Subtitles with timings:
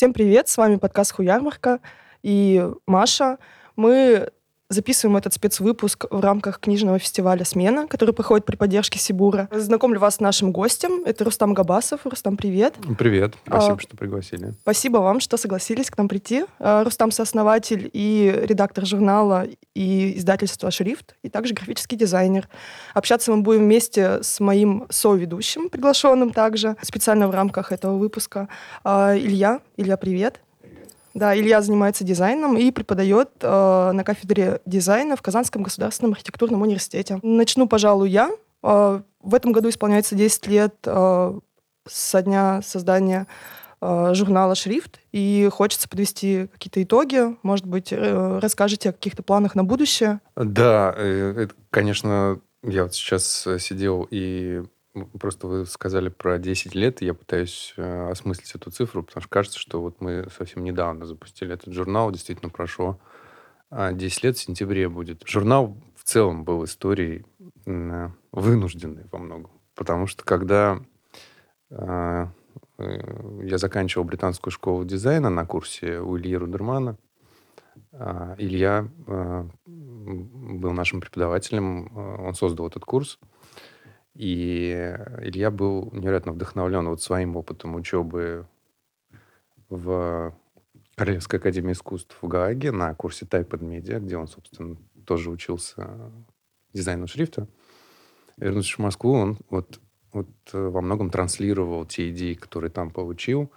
[0.00, 1.80] Всем привет, с вами подкаст «Хуярмарка»
[2.22, 3.36] и Маша.
[3.76, 4.30] Мы
[4.70, 9.48] записываем этот спецвыпуск в рамках книжного фестиваля «Смена», который проходит при поддержке Сибура.
[9.52, 11.02] Знакомлю вас с нашим гостем.
[11.04, 12.00] Это Рустам Габасов.
[12.04, 12.74] Рустам, привет.
[12.96, 13.34] Привет.
[13.46, 14.54] Спасибо, а, что пригласили.
[14.62, 16.44] Спасибо вам, что согласились к нам прийти.
[16.60, 22.48] А, Рустам— сооснователь и редактор журнала и издательства «Шрифт», и также графический дизайнер.
[22.94, 28.48] Общаться мы будем вместе с моим соведущим, приглашенным также, специально в рамках этого выпуска.
[28.84, 29.60] А, Илья.
[29.76, 30.40] Илья, привет.
[31.14, 37.18] Да, Илья занимается дизайном и преподает э, на кафедре дизайна в Казанском государственном архитектурном университете.
[37.22, 38.30] Начну, пожалуй, я.
[38.62, 41.38] Э, в этом году исполняется 10 лет э,
[41.88, 43.26] со дня создания
[43.80, 47.36] э, журнала «Шрифт», и хочется подвести какие-то итоги.
[47.42, 50.20] Может быть, э, расскажете о каких-то планах на будущее?
[50.36, 54.62] Да, э, это, конечно, я вот сейчас сидел и
[55.20, 59.30] Просто вы сказали про 10 лет, и я пытаюсь э, осмыслить эту цифру, потому что
[59.30, 62.98] кажется, что вот мы совсем недавно запустили этот журнал, действительно прошло
[63.70, 65.22] а 10 лет в сентябре будет.
[65.26, 67.24] Журнал в целом был историей
[67.66, 70.80] э, вынужденной во многом, потому что когда
[71.70, 72.26] э,
[72.78, 76.96] э, я заканчивал британскую школу дизайна на курсе у Ильи Рудермана,
[77.92, 83.20] э, Илья э, был нашим преподавателем, э, он создал этот курс,
[84.20, 88.46] и Илья был невероятно вдохновлен вот своим опытом учебы
[89.70, 90.36] в
[90.94, 94.76] Королевской академии искусств в Гааге на курсе Type and Media, где он, собственно,
[95.06, 96.12] тоже учился
[96.74, 97.48] дизайну шрифта.
[98.36, 99.80] Вернувшись в Москву, он вот,
[100.12, 103.50] вот во многом транслировал те идеи, которые там получил,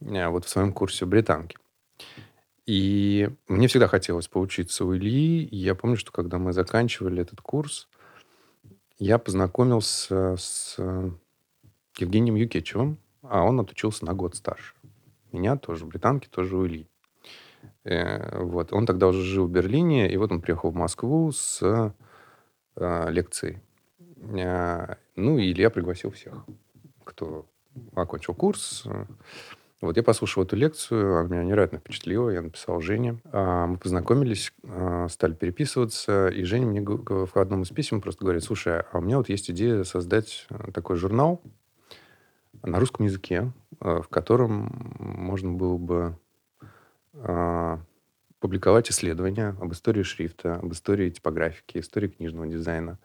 [0.00, 1.58] э, вот в своем курсе британки.
[2.64, 5.46] И мне всегда хотелось поучиться у Ильи.
[5.54, 7.86] Я помню, что когда мы заканчивали этот курс,
[9.00, 10.76] я познакомился с
[11.98, 14.74] Евгением Юкечевым, а он отучился на год старше.
[15.32, 16.86] Меня тоже, британки тоже у Ильи.
[17.84, 18.72] Э, вот.
[18.72, 21.62] Он тогда уже жил в Берлине, и вот он приехал в Москву с
[22.76, 23.58] э, лекцией.
[24.38, 26.34] Э, ну, и Илья пригласил всех,
[27.04, 27.46] кто
[27.94, 28.84] окончил курс.
[29.80, 32.28] Вот я послушал эту лекцию, она меня невероятно впечатлила.
[32.28, 33.18] Я написал Жене.
[33.32, 38.44] А, мы познакомились, а, стали переписываться, и Женя мне в одном из писем просто говорит,
[38.44, 41.40] слушай, а у меня вот есть идея создать э, такой журнал
[42.62, 46.16] на русском языке, э, в котором можно было бы
[47.14, 47.80] а,
[48.38, 52.98] публиковать исследования об истории шрифта, об истории типографики, истории книжного дизайна,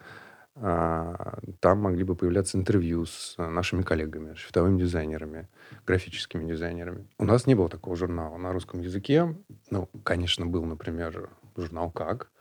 [0.55, 5.49] там могли бы появляться интервью с нашими коллегами, шрифтовыми дизайнерами,
[5.85, 7.07] графическими дизайнерами.
[7.17, 9.35] У нас не было такого журнала на русском языке.
[9.69, 12.31] Ну, конечно, был, например, журнал «Как»,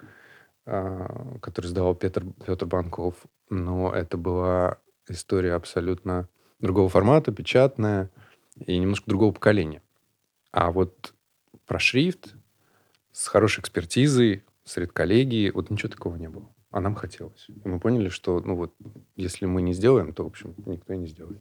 [0.65, 3.17] а, который сдавал Петр, Петр Банков.
[3.51, 6.29] Но это была история абсолютно
[6.61, 8.11] другого формата, печатная
[8.65, 9.83] и немножко другого поколения.
[10.53, 11.15] А вот
[11.67, 12.37] про шрифт
[13.11, 17.47] с хорошей экспертизой, среди коллеги, вот ничего такого не было а нам хотелось.
[17.49, 18.75] И мы поняли, что, ну вот,
[19.15, 21.41] если мы не сделаем, то, в общем, никто и не сделает.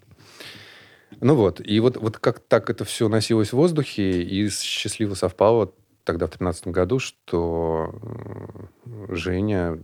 [1.21, 5.73] Ну вот, и вот, вот как так это все носилось в воздухе, и счастливо совпало
[6.03, 8.69] тогда, в 2013 году, что
[9.09, 9.83] Женя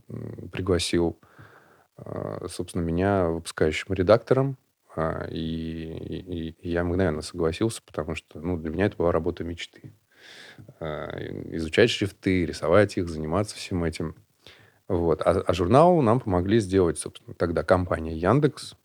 [0.51, 1.19] пригласил,
[1.97, 4.55] а, собственно, меня выпускающим редактором,
[4.95, 9.43] а, и, и, и я мгновенно согласился, потому что ну, для меня это была работа
[9.43, 9.95] мечты.
[10.79, 11.07] А,
[11.55, 14.13] изучать шрифты, рисовать их, заниматься всем этим–
[14.89, 15.21] вот.
[15.21, 18.75] А, а журнал нам помогли сделать, собственно, тогда компания Яндекс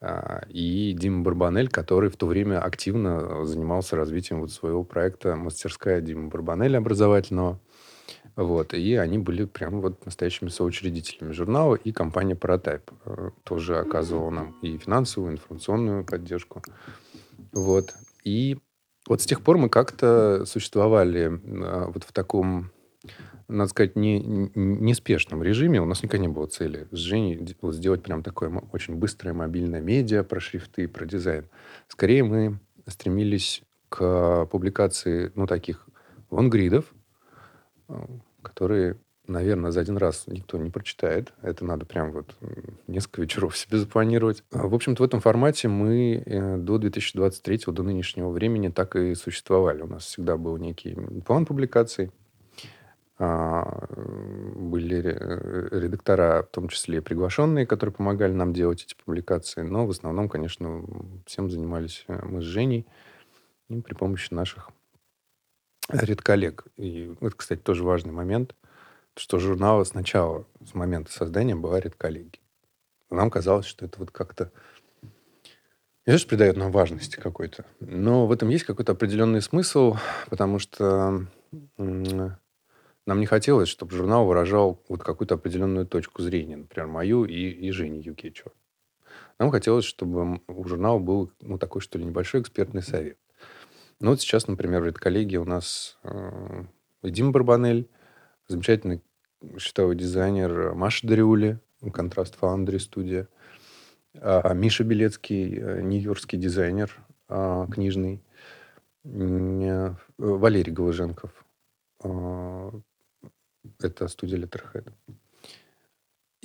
[0.00, 6.00] а, и Дима Барбанель, который в то время активно занимался развитием вот своего проекта «Мастерская
[6.00, 7.58] Дима Барбанель» образовательного.
[8.36, 8.74] Вот.
[8.74, 14.56] И они были прям вот настоящими соучредителями журнала, и компания Prototype э, тоже оказывала нам
[14.62, 16.62] и финансовую, и информационную поддержку.
[17.52, 17.92] Вот.
[18.22, 18.58] И
[19.08, 22.70] вот с тех пор мы как-то существовали а, вот в таком
[23.48, 24.20] надо сказать, не,
[24.54, 25.80] неспешном режиме.
[25.80, 30.22] У нас никогда не было цели с Женей сделать прям такое очень быстрое мобильное медиа
[30.24, 31.46] про шрифты, про дизайн.
[31.88, 35.86] Скорее мы стремились к публикации, ну, таких
[36.30, 36.92] лонгридов,
[37.88, 37.94] э,
[38.42, 38.96] которые,
[39.26, 41.32] наверное, за один раз никто не прочитает.
[41.42, 42.34] Это надо прям вот
[42.86, 44.42] несколько вечеров себе запланировать.
[44.52, 49.14] А, в общем-то, в этом формате мы э, до 2023, до нынешнего времени так и
[49.14, 49.82] существовали.
[49.82, 52.10] У нас всегда был некий план публикаций.
[53.16, 53.86] А,
[54.56, 55.00] были
[55.70, 59.62] редактора, в том числе приглашенные, которые помогали нам делать эти публикации.
[59.62, 60.82] Но в основном, конечно,
[61.26, 62.86] всем занимались э, мы с Женей
[63.68, 64.70] и при помощи наших
[65.88, 66.64] редколлег.
[66.76, 68.56] И это, кстати, тоже важный момент,
[69.16, 72.42] что журнала сначала, с момента создания, была редколлегия.
[73.10, 74.50] Нам казалось, что это вот как-то
[76.06, 79.96] что придает нам важности какой-то, но в этом есть какой-то определенный смысл,
[80.28, 81.26] потому что
[83.06, 87.70] нам не хотелось, чтобы журнал выражал вот какую-то определенную точку зрения, например, мою и, и
[87.70, 88.52] Жени Юкичева.
[89.38, 93.18] Нам хотелось, чтобы у журнала был ну, такой, что ли, небольшой экспертный совет.
[94.00, 96.64] Ну вот сейчас, например, в редколлегии у нас э,
[97.02, 97.88] Дима Барбанель,
[98.48, 99.02] замечательный
[99.58, 101.60] счетовой дизайнер Маша Дариули,
[101.92, 103.28] Контраст Foundry студия,
[104.20, 106.96] а Миша Белецкий, э, нью-йоркский дизайнер
[107.28, 108.22] а, книжный,
[109.04, 111.44] э, Валерий Голоженков,
[112.02, 112.70] а,
[113.84, 114.92] это студия Letterhead.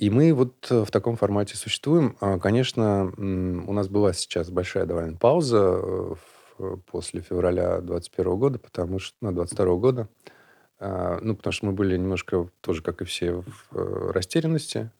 [0.00, 2.16] И мы вот э, в таком формате существуем.
[2.20, 5.78] А, конечно, у нас была сейчас большая довольно пауза
[6.58, 10.08] э, после февраля 2021 года, потому что, ну, 22 года,
[10.78, 14.90] а, ну, потому что мы были немножко тоже, как и все, в э, растерянности.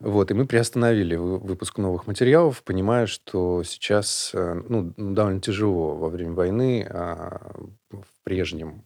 [0.00, 6.34] Вот, и мы приостановили выпуск новых материалов, понимая, что сейчас ну, довольно тяжело во время
[6.34, 7.52] войны а,
[7.90, 8.84] в прежнем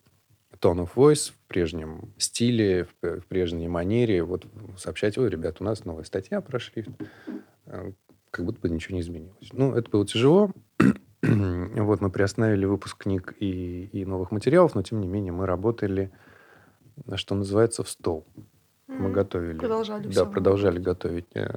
[0.62, 4.46] tone of voice, в прежнем стиле, в, в прежней манере, вот
[4.78, 6.90] сообщать, ой, ребят, у нас новая статья про шрифт,
[7.66, 7.92] э,
[8.30, 9.50] как будто бы ничего не изменилось.
[9.52, 10.52] Ну, это было тяжело.
[11.22, 16.10] вот мы приостановили выпуск книг и, и новых материалов, но тем не менее мы работали,
[17.16, 18.26] что называется, в стол.
[18.86, 19.58] Мы готовили.
[19.58, 20.08] Продолжали.
[20.08, 21.48] Да, продолжали готовить э,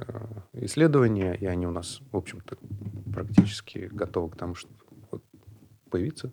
[0.54, 2.58] исследования, и они у нас, в общем-то,
[3.14, 4.76] практически готовы к тому, чтобы
[5.12, 5.22] вот,
[5.90, 6.32] появиться.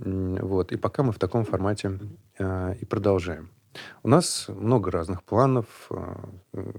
[0.00, 0.72] Вот.
[0.72, 1.98] И пока мы в таком формате
[2.38, 3.50] э, и продолжаем.
[4.02, 5.90] У нас много разных планов.
[5.90, 6.72] Э,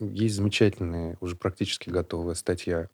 [0.00, 2.88] есть замечательная, уже практически готовая статья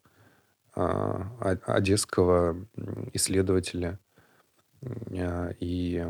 [0.77, 2.57] э, одесского
[3.13, 3.99] исследователя
[4.83, 6.07] э, и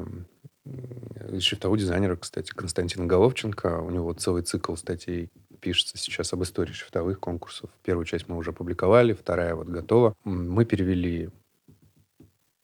[1.38, 3.81] шрифтового дизайнера, кстати, Константина Головченко.
[3.81, 7.70] У него целый цикл статей пишется сейчас об истории шрифтовых конкурсов.
[7.82, 10.14] Первую часть мы уже опубликовали, вторая вот готова.
[10.24, 11.31] Мы перевели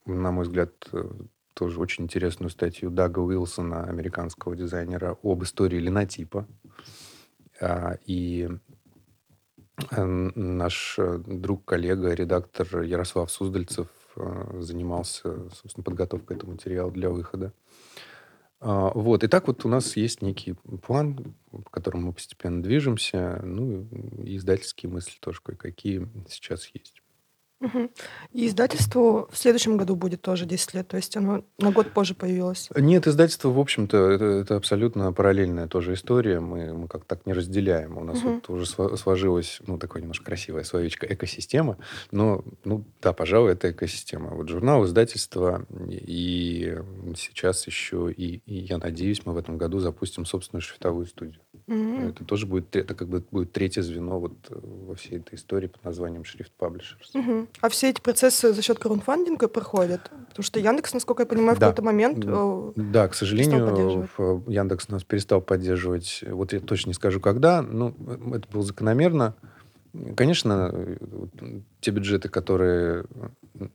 [0.06, 1.10] на мой взгляд, э,
[1.54, 6.46] тоже очень интересную статью Дага Уилсона, американского дизайнера, об истории линотипа.
[7.60, 8.48] А, и
[9.90, 13.88] э, наш э, друг, коллега, редактор Ярослав Суздальцев
[14.60, 17.52] занимался, собственно, подготовкой этого материала для выхода.
[18.60, 19.24] А, вот.
[19.24, 23.40] И так вот у нас есть некий план, по которому мы постепенно движемся.
[23.44, 23.88] Ну,
[24.22, 27.03] и издательские мысли тоже кое-какие сейчас есть.
[28.32, 32.14] И издательству в следующем году будет тоже 10 лет, то есть оно на год позже
[32.14, 32.68] появилось.
[32.76, 36.40] Нет, издательство, в общем-то, это, это абсолютно параллельная тоже история.
[36.40, 37.98] Мы, мы как так не разделяем.
[37.98, 38.42] У нас Мгм.
[38.46, 41.78] вот уже сложилась, ну, такое немножко красивое словечко, экосистема.
[42.10, 44.30] Но, ну, да, пожалуй, это экосистема.
[44.30, 46.76] Вот журнал, издательство, и
[47.16, 51.40] сейчас еще, и, и я надеюсь, мы в этом году запустим собственную шрифтовую студию.
[51.66, 52.08] М.
[52.08, 54.54] Это тоже будет, это как бы будет третье звено вот э,
[54.86, 57.10] во всей этой истории под названием Шрифт Publishers.
[57.14, 57.48] Мгм.
[57.60, 60.10] А все эти процессы за счет краудфандинга проходят?
[60.28, 61.66] Потому что Яндекс, насколько я понимаю, в Да.
[61.68, 66.22] какой-то момент э, Да, к сожалению, в- Яндекс нас перестал поддерживать.
[66.28, 67.94] Вот я точно не скажу, когда, но
[68.34, 69.34] это было закономерно.
[70.16, 70.98] Конечно,
[71.80, 73.04] те бюджеты, которые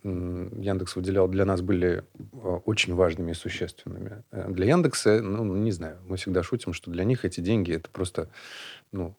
[0.04, 4.23] Яндекс выделял, для нас были э, очень важными и существенными.
[4.31, 7.90] Э, Для Яндекса, ну, не знаю, мы всегда шутим, что для них эти деньги это
[7.90, 8.28] просто,
[8.92, 9.16] ну,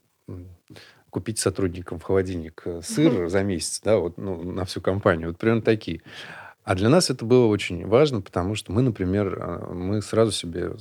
[1.08, 5.28] купить сотрудникам в холодильник э, сыр за месяц, да, вот, ну, на всю компанию.
[5.28, 6.02] Вот примерно такие.
[6.62, 10.72] А для нас это было очень важно, потому что мы, например, э, мы сразу себе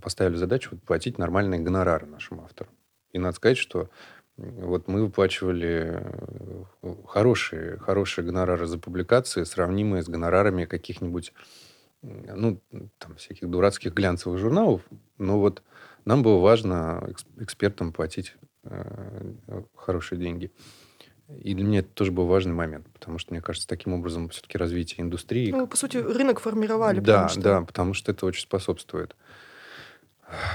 [0.00, 2.72] поставили задачу вот, платить нормальные гонорары нашим авторам.
[3.12, 3.90] И надо сказать, что
[4.36, 6.02] вот мы выплачивали
[6.82, 11.32] э, хорошие, хорошие гонорары за публикации, сравнимые с гонорарами каких-нибудь,
[12.02, 12.60] ну,
[12.98, 14.82] там, всяких дурацких глянцевых журналов.
[15.18, 15.62] Но вот
[16.04, 19.32] нам было важно экспертам платить э,
[19.76, 20.50] хорошие деньги.
[21.40, 24.58] И для меня это тоже был важный момент, потому что, мне кажется, таким образом все-таки
[24.58, 25.52] развитие индустрии...
[25.52, 27.00] Ну, по сути, рынок формировали.
[27.00, 27.40] Да, что...
[27.40, 29.16] да, потому что это очень способствует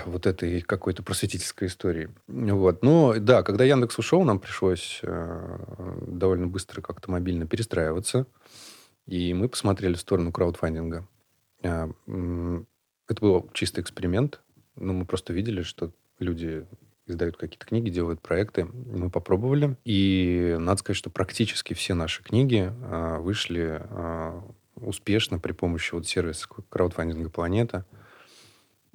[0.05, 2.09] вот этой какой-то просветительской истории.
[2.27, 2.83] Вот.
[2.83, 8.25] Но да, когда Яндекс ушел, нам пришлось э, довольно быстро как-то мобильно перестраиваться.
[9.05, 11.07] И мы посмотрели в сторону краудфандинга.
[11.63, 11.89] Э,
[13.07, 14.41] это был чистый эксперимент.
[14.75, 16.65] Ну, мы просто видели, что люди
[17.07, 18.65] издают какие-то книги, делают проекты.
[18.65, 19.77] Мы попробовали.
[19.83, 24.41] И надо сказать, что практически все наши книги э, вышли э,
[24.75, 27.85] успешно при помощи вот сервиса краудфандинга «Планета».
[27.91, 27.98] Э,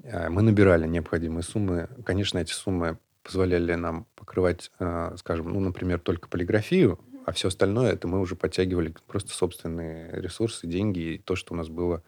[0.05, 1.89] мы набирали необходимые суммы.
[2.05, 7.93] Конечно, эти суммы позволяли нам покрывать, э, скажем, ну, например, только полиграфию, а все остальное
[7.93, 12.03] это мы уже подтягивали просто собственные ресурсы, деньги и то, что у нас было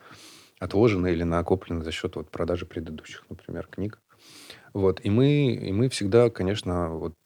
[0.61, 3.99] отложено или накоплено за счет вот продажи предыдущих, например, книг.
[4.75, 5.01] Вот.
[5.05, 7.17] И мы, и мы всегда, конечно, вот,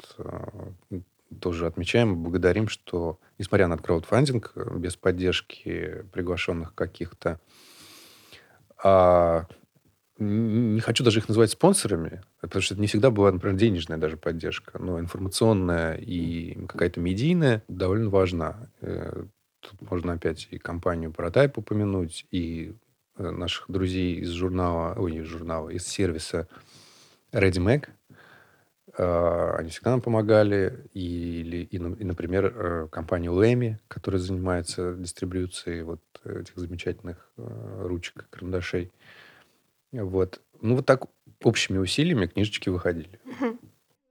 [1.41, 7.41] тоже отмечаем, благодарим, что, несмотря на краудфандинг, без поддержки приглашенных каких-то,
[8.83, 9.47] а,
[10.21, 14.17] не хочу даже их называть спонсорами, потому что это не всегда была, например, денежная даже
[14.17, 18.69] поддержка, но информационная и какая-то медийная довольно важна.
[18.83, 19.25] Э,
[19.61, 22.75] тут можно опять и компанию Prototype упомянуть, и
[23.17, 26.49] э, наших друзей из журнала, ой, из журнала, из сервиса
[27.33, 27.89] ReadyMac.
[28.99, 30.85] Э, они всегда нам помогали.
[30.93, 38.93] И, или, и, и например, компанию Lamy, которая занимается дистрибьюцией вот этих замечательных ручек, карандашей.
[39.93, 40.41] Вот.
[40.61, 41.07] Ну, вот так
[41.43, 43.21] общими усилиями книжечки выходили.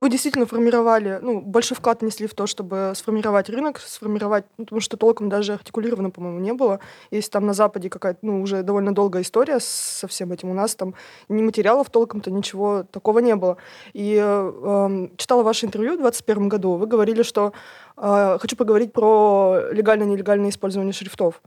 [0.02, 4.80] Вы действительно формировали, ну, большой вклад внесли в то, чтобы сформировать рынок, сформировать, ну, потому
[4.80, 6.80] что толком даже артикулировано, по-моему, не было.
[7.12, 10.74] Если там на Западе какая-то, ну, уже довольно долгая история со всем этим, у нас
[10.76, 10.96] там
[11.28, 13.58] ни материалов толком-то ничего такого не было.
[13.92, 17.52] И э, читала ваше интервью в 2021 году, вы говорили, что
[17.98, 21.42] э, хочу поговорить про легально-нелегальное использование шрифтов.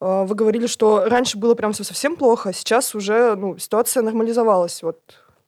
[0.00, 4.82] Вы говорили, что раньше было прям все совсем плохо, а сейчас уже ну, ситуация нормализовалась.
[4.82, 5.00] Вот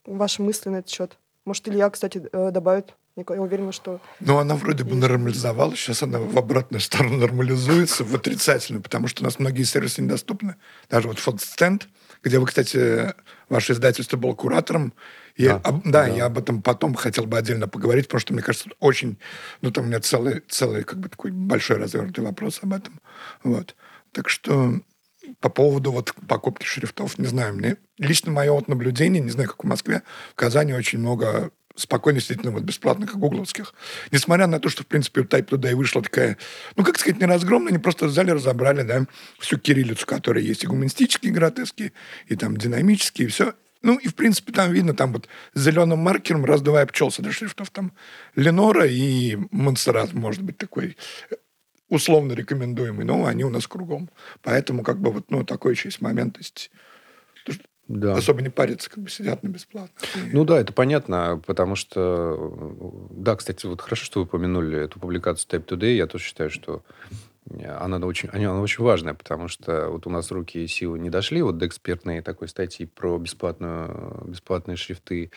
[0.07, 1.19] ваши мысли на этот счет.
[1.45, 2.95] Может, Илья, кстати, э, добавит?
[3.17, 3.99] Я уверена, что...
[4.21, 9.23] Ну, она вроде бы нормализовалась, сейчас она в обратную сторону нормализуется, в отрицательную, потому что
[9.23, 10.57] у нас многие сервисы недоступны.
[10.91, 11.89] Даже вот фотостенд,
[12.23, 13.15] где вы, кстати,
[13.49, 14.93] ваше издательство было куратором.
[15.35, 18.35] И, да, об, да, да, я об этом потом хотел бы отдельно поговорить, потому что,
[18.35, 19.19] мне кажется, очень...
[19.63, 23.01] Ну, там у меня целый, целый как бы такой большой развернутый вопрос об этом.
[23.43, 23.77] Вот.
[24.13, 24.81] Так что
[25.41, 29.65] по поводу вот покупки шрифтов, не знаю, мне лично мое вот наблюдение, не знаю, как
[29.65, 33.75] в Москве, в Казани очень много спокойно, действительно, вот бесплатных гугловских.
[34.11, 36.39] Несмотря на то, что, в принципе, Type туда и вышла такая,
[36.75, 39.07] ну, как сказать, не разгромная, они просто взяли, разобрали, да,
[39.39, 41.93] всю кириллицу, которая есть, и гуманистические гротески,
[42.27, 43.55] и там динамические, и все.
[43.83, 47.71] Ну, и, в принципе, там видно, там вот зеленым маркером раз-два обчелся до шрифтов.
[47.71, 47.93] Там
[48.35, 50.97] Ленора и Монсеррат, может быть, такой
[51.89, 54.11] условно рекомендуемый, но они у нас кругом.
[54.43, 56.71] Поэтому как бы вот, ну, такой еще есть момент, то есть
[57.89, 58.15] да.
[58.15, 59.95] особо не париться, как бы сидят на бесплатно.
[60.33, 65.49] Ну да, это понятно, потому что, да, кстати, вот хорошо, что вы упомянули эту публикацию
[65.49, 66.83] Type Today, я тоже считаю, что
[67.79, 71.43] она очень, она очень важная, потому что вот у нас руки и силы не дошли
[71.43, 75.31] вот до экспертной такой статьи про бесплатную, бесплатные шрифты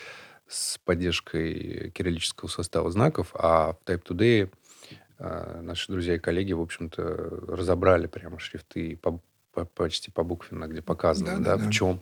[0.48, 4.50] с поддержкой кириллического состава знаков, а в Type Today
[5.20, 7.02] наши друзья и коллеги, в общем-то,
[7.48, 9.20] разобрали прямо шрифты по,
[9.52, 12.00] по, почти по буквенно, где показано, да, да, да, в чем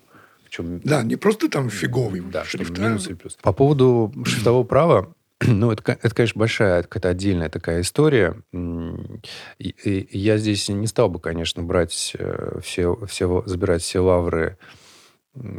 [0.49, 0.81] в чем...
[0.81, 3.37] Да, не просто там фиговый да, шрифт, минус или плюс.
[3.43, 5.13] По поводу шрифтового права,
[5.47, 8.41] ну, это, это, конечно, большая, какая-то отдельная такая история.
[8.53, 14.57] И, и я здесь не стал бы, конечно, брать э, все, все, забирать все лавры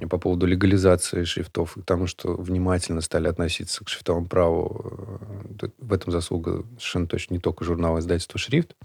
[0.10, 5.48] по поводу легализации шрифтов, и к тому, что внимательно стали относиться к шрифтовому праву.
[5.62, 8.76] Э, в этом заслуга совершенно точно не только журнала издательства «Шрифт».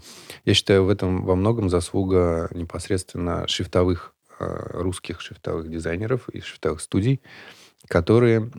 [0.45, 6.79] Я считаю, в этом во многом заслуга непосредственно шрифтовых, э, русских шрифтовых дизайнеров и шрифтовых
[6.81, 7.21] студий,
[7.87, 8.51] которые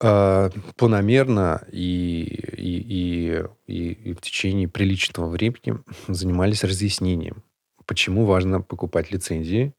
[0.00, 2.22] э, планомерно и,
[2.56, 7.42] и, и, и, и в течение приличного времени занимались разъяснением
[7.86, 9.72] почему важно покупать лицензии,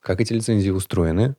[0.00, 1.36] как эти лицензии устроены,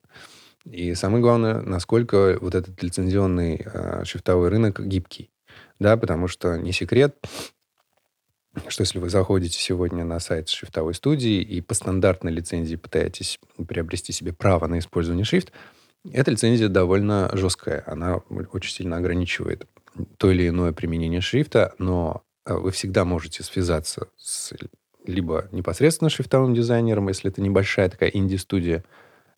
[0.66, 5.32] и самое главное, насколько вот этот лицензионный э, шрифтовой рынок гибкий.
[5.80, 7.18] Да, потому что не секрет,
[8.68, 14.14] что если вы заходите сегодня на сайт шрифтовой студии и по стандартной лицензии пытаетесь приобрести
[14.14, 15.52] себе право на использование шрифт,
[16.12, 17.84] эта лицензия довольно жесткая.
[17.88, 19.68] Она очень сильно ограничивает
[20.18, 24.54] то или иное применение шрифта, но э, вы всегда можете связаться с
[25.12, 28.84] либо непосредственно шрифтовым дизайнером, если это небольшая такая инди-студия,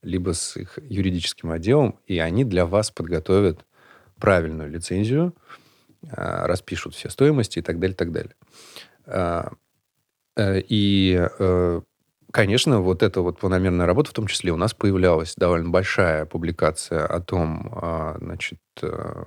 [0.02, 3.66] либо с их юридическим отделом, и они для вас подготовят
[4.20, 5.34] правильную лицензию,
[6.12, 8.36] а, распишут все стоимости и так далее, так далее.
[9.06, 9.52] А,
[10.36, 11.82] э, и, э,
[12.32, 17.06] конечно, вот эта вот планомерная работа, в том числе у нас появлялась довольно большая публикация
[17.06, 19.24] о том, а, значит, э,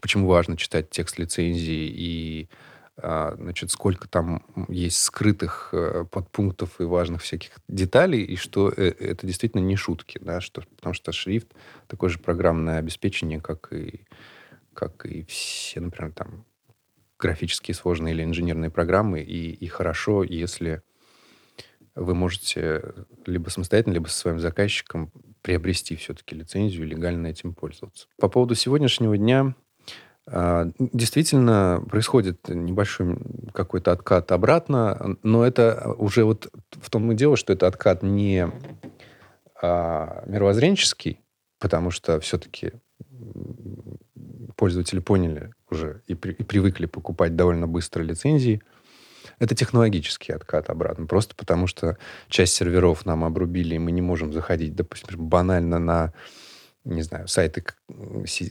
[0.00, 2.48] почему важно читать текст лицензии и
[2.96, 9.26] значит, сколько там есть скрытых э, подпунктов и важных всяких деталей, и что э, это
[9.26, 11.48] действительно не шутки, да, что, потому что шрифт
[11.88, 14.06] такое же программное обеспечение, как и,
[14.74, 16.44] как и все, например, там,
[17.18, 20.82] графические сложные или инженерные программы, и, и хорошо, если
[21.94, 22.82] вы можете
[23.26, 28.06] либо самостоятельно, либо со своим заказчиком приобрести все-таки лицензию и легально этим пользоваться.
[28.18, 29.54] По поводу сегодняшнего дня, а,
[30.28, 33.18] действительно, происходит небольшой
[33.52, 38.48] какой-то откат обратно, но это уже вот в том и дело, что это откат не
[39.60, 41.20] а, мировоззренческий,
[41.58, 42.72] потому что все-таки
[44.56, 48.62] пользователи поняли уже и, при, и привыкли покупать довольно быстро лицензии.
[49.38, 51.06] Это технологический откат обратно.
[51.06, 51.96] Просто потому, что
[52.28, 56.12] часть серверов нам обрубили, и мы не можем заходить, допустим, банально на
[56.84, 57.64] не знаю, сайты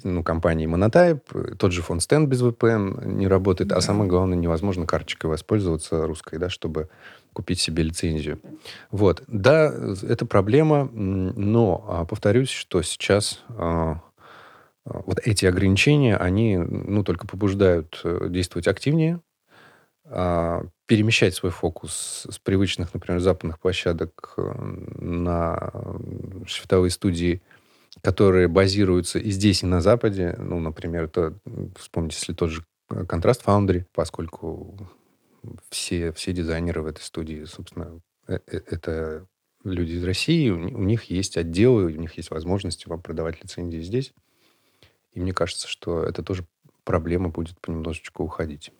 [0.03, 3.77] ну, компании Monotype, тот же фон стенд без VPN не работает, да.
[3.77, 6.89] а самое главное, невозможно карточкой воспользоваться русской, да, чтобы
[7.33, 8.39] купить себе лицензию.
[8.89, 9.23] Вот.
[9.27, 9.73] Да,
[10.03, 14.01] это проблема, но а, повторюсь, что сейчас а,
[14.85, 19.19] а, вот эти ограничения, они ну, только побуждают э, действовать активнее,
[20.87, 24.41] перемещать свой фокус с привычных, например, западных площадок э,
[24.99, 25.71] на
[26.45, 27.41] шрифтовые студии–
[28.01, 30.35] которые базируются и здесь, и на Западе.
[30.37, 31.37] Ну, например, это,
[31.77, 34.89] вспомните, если тот же Contrast Foundry, поскольку
[35.69, 39.27] все, все дизайнеры в этой студии, собственно, э, э, это
[39.63, 44.13] люди из России, у них есть отделы, у них есть возможности вам продавать лицензии здесь.
[45.13, 46.45] И мне кажется, что это тоже
[46.83, 48.71] проблема будет понемножечку уходить.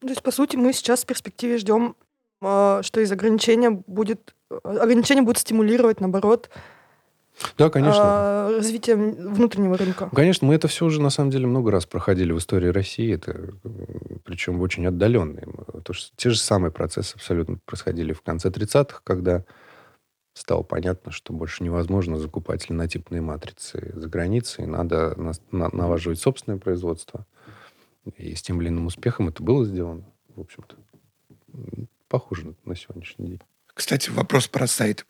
[0.00, 1.96] То есть, по сути, мы сейчас в перспективе ждем,
[2.40, 4.34] а, что из ограничения будет...
[4.62, 6.50] Ограничения будут стимулировать, наоборот,
[7.58, 8.00] да, конечно.
[8.02, 10.10] А, развитие внутреннего рынка.
[10.14, 13.54] Конечно, мы это все уже на самом деле много раз проходили в истории России, это
[14.24, 15.46] причем очень отдаленные.
[15.84, 19.44] То, что те же самые процессы абсолютно происходили в конце 30-х, когда
[20.34, 26.58] стало понятно, что больше невозможно закупать линотипные матрицы за границей, надо на, на, налаживать собственное
[26.58, 27.26] производство.
[28.16, 30.76] И с тем или иным успехом это было сделано, в общем-то.
[32.08, 33.40] Похоже на сегодняшний день.
[33.74, 35.06] Кстати, вопрос про сайт.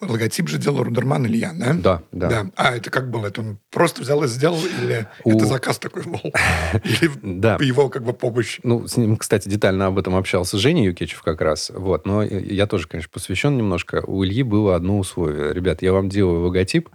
[0.00, 1.72] Логотип же делал Рудерман Илья, да?
[1.72, 2.28] Да, да.
[2.28, 2.50] да.
[2.56, 3.28] А это как было?
[3.28, 5.36] Это он просто взял и сделал, или У...
[5.36, 6.20] это заказ такой был?
[6.84, 7.56] Или да.
[7.60, 8.60] его как бы помощь?
[8.62, 11.70] Ну, с ним, кстати, детально об этом общался Женя Юкичев как раз.
[11.74, 12.04] Вот.
[12.04, 14.04] Но я тоже, конечно, посвящен немножко.
[14.06, 15.54] У Ильи было одно условие.
[15.54, 16.90] Ребят, я вам делаю логотип,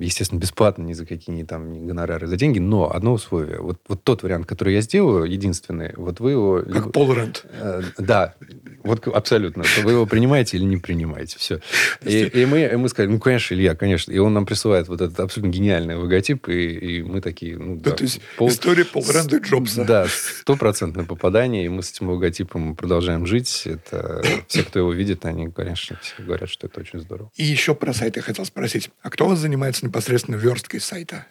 [0.00, 3.60] естественно, бесплатно, ни за какие там ни гонорары за деньги, но одно условие.
[3.60, 6.62] Вот, вот тот вариант, который я сделаю, единственный, вот вы его...
[6.62, 7.44] Как либо, Пол Рент.
[7.52, 8.34] Э, да,
[8.82, 9.64] вот абсолютно.
[9.82, 11.38] Вы его принимаете или не принимаете.
[11.38, 11.60] Все.
[12.02, 14.12] И, и, мы, и мы сказали, ну, конечно, Илья, конечно.
[14.12, 17.58] И он нам присылает вот этот абсолютно гениальный логотип, и, и мы такие...
[17.58, 18.48] Ну, да, да, то есть пол...
[18.48, 19.84] история Пол Ренда и Джобса.
[19.84, 23.62] Да, стопроцентное попадание, и мы с этим логотипом продолжаем жить.
[23.66, 27.30] Это все, кто его видит, они, конечно, все говорят, что это очень здорово.
[27.36, 30.80] И еще про сайт я хотел хотел спросить, а кто у вас занимается непосредственно версткой
[30.80, 31.26] сайта?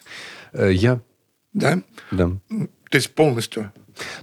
[0.52, 1.00] Э, я.
[1.52, 1.82] Да?
[2.10, 2.30] Да.
[2.90, 3.72] То есть полностью?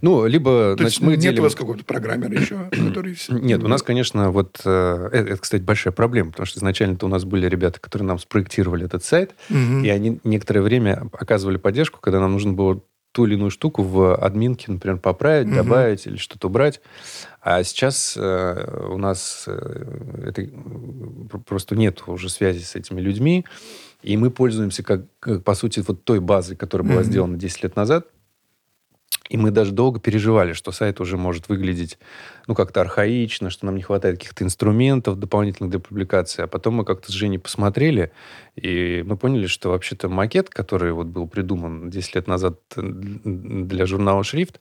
[0.02, 0.76] Ну, либо...
[0.78, 1.40] То значит, есть мы нет делим...
[1.40, 3.18] у вас какого-то программера еще, который...
[3.30, 4.62] Нет, у нас, конечно, вот...
[4.66, 8.20] Э, это, это, кстати, большая проблема, потому что изначально-то у нас были ребята, которые нам
[8.20, 9.84] спроектировали этот сайт, угу.
[9.84, 14.16] и они некоторое время оказывали поддержку, когда нам нужно было ту или иную штуку в
[14.16, 15.56] админке, например, поправить, угу.
[15.56, 16.82] добавить или что-то убрать.
[17.42, 20.48] А сейчас э, у нас э, это,
[21.46, 23.46] просто нет уже связи с этими людьми,
[24.04, 27.08] и мы пользуемся, как, как по сути, вот той базой, которая была угу.
[27.08, 28.08] сделана 10 лет назад,
[29.30, 31.98] и мы даже долго переживали, что сайт уже может выглядеть,
[32.48, 36.44] ну, как-то архаично, что нам не хватает каких-то инструментов дополнительных для публикации.
[36.44, 38.12] А потом мы как-то с Женей посмотрели,
[38.56, 44.24] и мы поняли, что вообще-то макет, который вот был придуман 10 лет назад для журнала
[44.24, 44.60] «Шрифт»,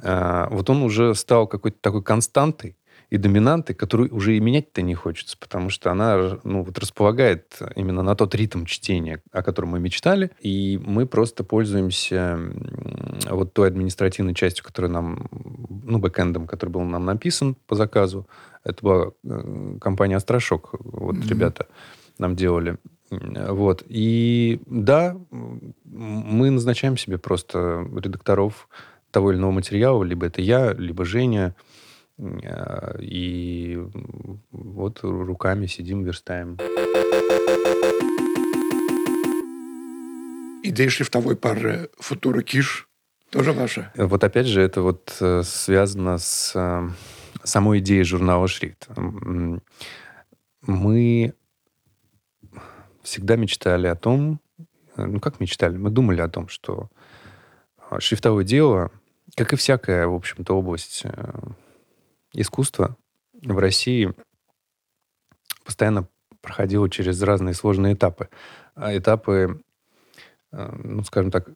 [0.00, 2.76] а, вот он уже стал какой-то такой константой,
[3.10, 8.02] и доминанты, которую уже и менять-то не хочется, потому что она ну, вот располагает именно
[8.02, 12.38] на тот ритм чтения, о котором мы мечтали, и мы просто пользуемся
[13.30, 15.28] вот той административной частью, которая нам,
[15.84, 18.28] ну, бэкэндом, который был нам написан по заказу.
[18.64, 21.28] Это была э, компания «Астрошок», вот mm-hmm.
[21.28, 21.66] ребята
[22.18, 22.76] нам делали.
[23.10, 23.82] Вот.
[23.88, 28.68] И да, мы назначаем себе просто редакторов
[29.10, 31.54] того или иного материала, либо это я, либо Женя,
[32.18, 33.78] и
[34.50, 36.58] вот руками сидим, верстаем.
[40.64, 42.88] Идея шрифтовой пары Футура Киш
[43.30, 43.92] тоже ваша?
[43.96, 46.88] Вот опять же, это вот э, связано с э,
[47.44, 48.88] самой идеей журнала «Шрифт».
[50.62, 51.34] Мы
[53.02, 54.40] всегда мечтали о том,
[54.96, 56.90] ну как мечтали, мы думали о том, что
[57.98, 58.90] шрифтовое дело,
[59.36, 61.04] как и всякая, в общем-то, область
[62.32, 62.96] искусство
[63.32, 64.14] в России
[65.64, 66.08] постоянно
[66.40, 68.28] проходило через разные сложные этапы.
[68.74, 69.62] А этапы,
[70.52, 71.48] э, ну, скажем так,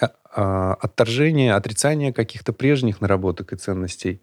[0.00, 4.22] а, а, отторжения, отрицания каких-то прежних наработок и ценностей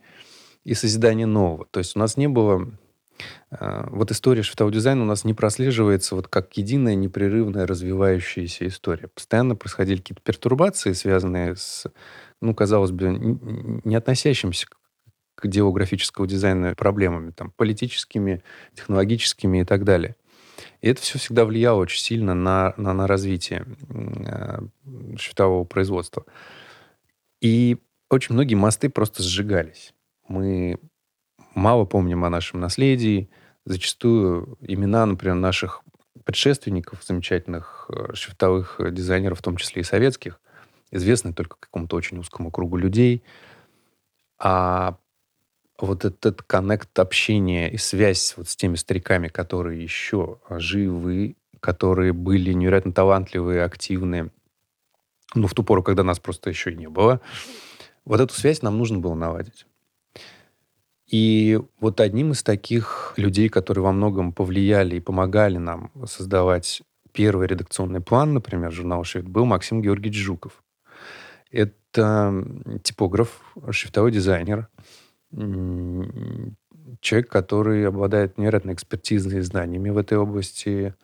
[0.64, 1.66] и созидания нового.
[1.72, 2.72] То есть у нас не было...
[3.52, 9.08] Э, вот история шрифтового у нас не прослеживается вот как единая непрерывная развивающаяся история.
[9.08, 11.86] Постоянно происходили какие-то пертурбации, связанные с,
[12.42, 13.10] ну, казалось бы,
[13.84, 14.68] не относящимся
[15.38, 18.42] к делу графического дизайна проблемами, там, политическими,
[18.74, 20.16] технологическими и так далее.
[20.82, 24.60] И это все всегда влияло очень сильно на, на, на развитие э,
[25.16, 26.26] шрифтового производства.
[27.40, 27.78] И
[28.10, 29.94] очень многие мосты просто сжигались.
[30.28, 30.80] Мы
[31.54, 33.30] мало помним о нашем наследии.
[33.64, 35.84] Зачастую имена, например, наших
[36.24, 40.42] предшественников, замечательных э, шрифтовых дизайнеров, в том числе и советских,
[40.90, 43.24] известны только какому-то очень узкому кругу людей.
[44.40, 44.98] А
[45.80, 52.54] вот этот коннект общения и связь вот с теми стариками, которые еще живы, которые были
[52.54, 54.32] невероятно талантливые, активные,
[55.36, 57.22] ну, в ту пору, когда нас просто еще и не было,
[58.06, 59.66] вот эту связь нам нужно было наладить.
[61.08, 66.82] И вот одним из таких людей, которые во многом повлияли и помогали нам создавать
[67.14, 70.64] первый редакционный план, например, журнала «Шрифт», был Максим Георгиевич Жуков.
[71.50, 72.44] Это
[72.84, 74.68] типограф, шрифтовой дизайнер,
[77.02, 80.96] человек, который обладает невероятной экспертизой и знаниями в этой области.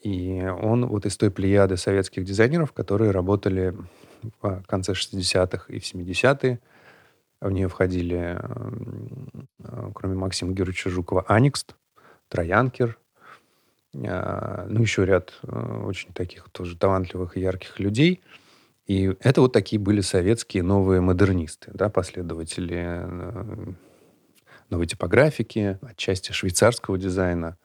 [0.00, 3.74] И он вот из той плеяды советских дизайнеров, которые работали
[4.40, 6.60] в конце 60-х и в 70-е.
[7.40, 8.38] В нее входили,
[9.58, 11.74] э, кроме Максима Георгиевича Жукова, Аникст,
[12.28, 12.98] Троянкер,
[13.94, 18.20] э, ну, еще ряд э, очень таких тоже талантливых и ярких людей–
[18.90, 23.72] и это вот такие были советские новые модернисты, да, последователи э,
[24.68, 27.56] новой типографики, отчасти швейцарского дизайна.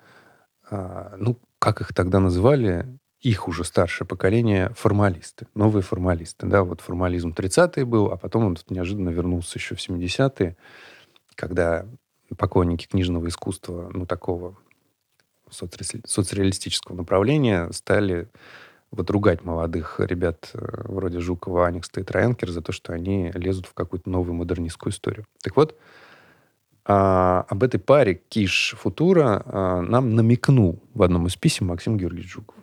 [0.69, 6.45] А, ну, как их тогда называли, их уже старшее поколение формалисты, новые формалисты.
[6.45, 10.55] Да, вот формализм 30-е был, а потом он неожиданно вернулся еще в 70-е,
[11.33, 11.87] когда
[12.37, 14.59] поклонники книжного искусства, ну, такого
[15.49, 18.29] соцреалистического направления стали
[18.91, 23.65] вот ругать молодых ребят э, вроде Жукова, Аникста и Троянкер за то, что они лезут
[23.65, 25.25] в какую-то новую модернистскую историю.
[25.43, 25.77] Так вот,
[26.87, 32.31] а, об этой паре Киш Футура а, нам намекнул в одном из писем Максим Георгиевич
[32.31, 32.55] Жуков.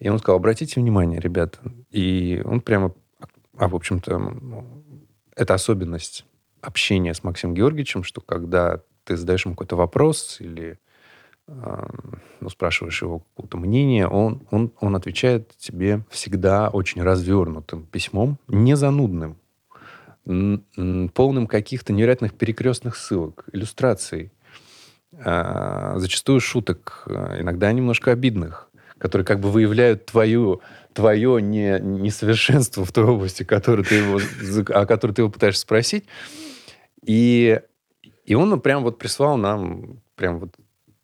[0.00, 1.58] И он сказал, обратите внимание, ребята.
[1.90, 2.92] И он прямо,
[3.56, 4.64] а в общем-то,
[5.36, 6.26] это особенность
[6.60, 10.78] общения с Максимом Георгиевичем, что когда ты задаешь ему какой-то вопрос или
[11.46, 18.76] ну, спрашиваешь его какое-то мнение, он, он, он отвечает тебе всегда очень развернутым письмом, не
[18.76, 19.36] занудным,
[20.24, 24.32] полным каких-то невероятных перекрестных ссылок, иллюстраций,
[25.22, 32.84] а, зачастую шуток, а, иногда немножко обидных, которые как бы выявляют твою, твое не, несовершенство
[32.84, 34.18] в той области, которую ты его,
[34.68, 36.06] о которой ты его пытаешься спросить.
[37.04, 37.60] И,
[38.24, 40.54] и он прям вот прислал нам прям вот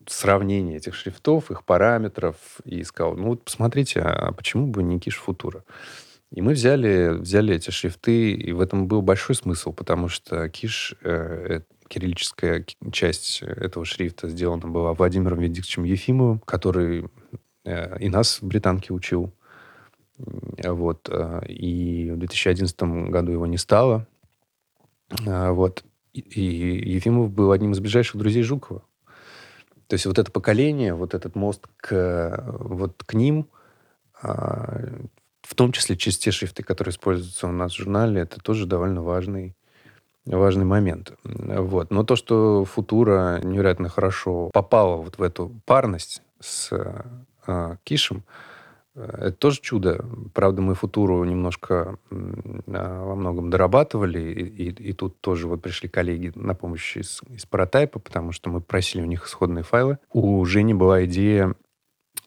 [0.06, 5.16] сравнение этих шрифтов, их параметров, и сказал, ну вот посмотрите, а почему бы не Киш
[5.16, 5.64] Футура?
[6.32, 10.94] И мы взяли, взяли эти шрифты, и в этом был большой смысл, потому что Киш,
[11.02, 17.08] э, кириллическая часть этого шрифта сделана была Владимиром Венедиктовичем Ефимовым, который
[17.64, 19.32] э, и нас в британке учил.
[20.18, 21.08] Вот.
[21.10, 24.06] Э, и в 2011 году его не стало.
[25.26, 25.84] Э, вот.
[26.12, 26.42] И
[26.94, 28.84] Ефимов был одним из ближайших друзей Жукова.
[29.90, 33.48] То есть вот это поколение, вот этот мост к, вот к ним,
[34.22, 34.83] а,
[35.42, 39.03] в том числе через те шрифты, которые используются у нас в журнале, это тоже довольно
[39.03, 39.57] важный,
[40.24, 41.14] важный момент.
[41.24, 41.90] Вот.
[41.90, 46.70] Но то, что Футура невероятно хорошо попала вот в эту парность с
[47.48, 48.22] э, Кишем,
[48.94, 50.05] это тоже чудо.
[50.35, 55.88] Правда, мы футуру немножко а, во многом дорабатывали, и, и, и тут тоже вот пришли
[55.88, 59.98] коллеги на помощь из, из паратайпа, потому что мы просили у них исходные файлы.
[60.12, 61.55] У Жени была идея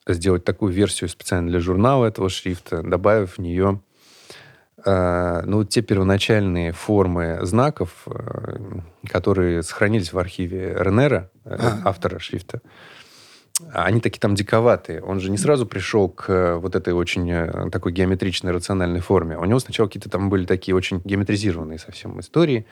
[0.08, 3.82] сделать такую версию специально для журнала этого шрифта, добавив в нее
[4.86, 12.62] э, ну, те первоначальные формы знаков, э, которые сохранились в архиве Ренера, э, автора шрифта
[13.72, 15.02] они такие там диковатые.
[15.02, 19.38] Он же не сразу пришел к э, вот этой очень э, такой геометричной, рациональной форме.
[19.38, 22.66] У него сначала какие-то там были такие очень геометризированные совсем истории.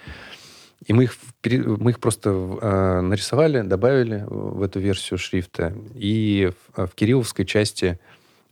[0.86, 5.74] И мы их, мы их просто э, нарисовали, добавили в эту версию шрифта.
[5.96, 8.00] И в, в кирилловской части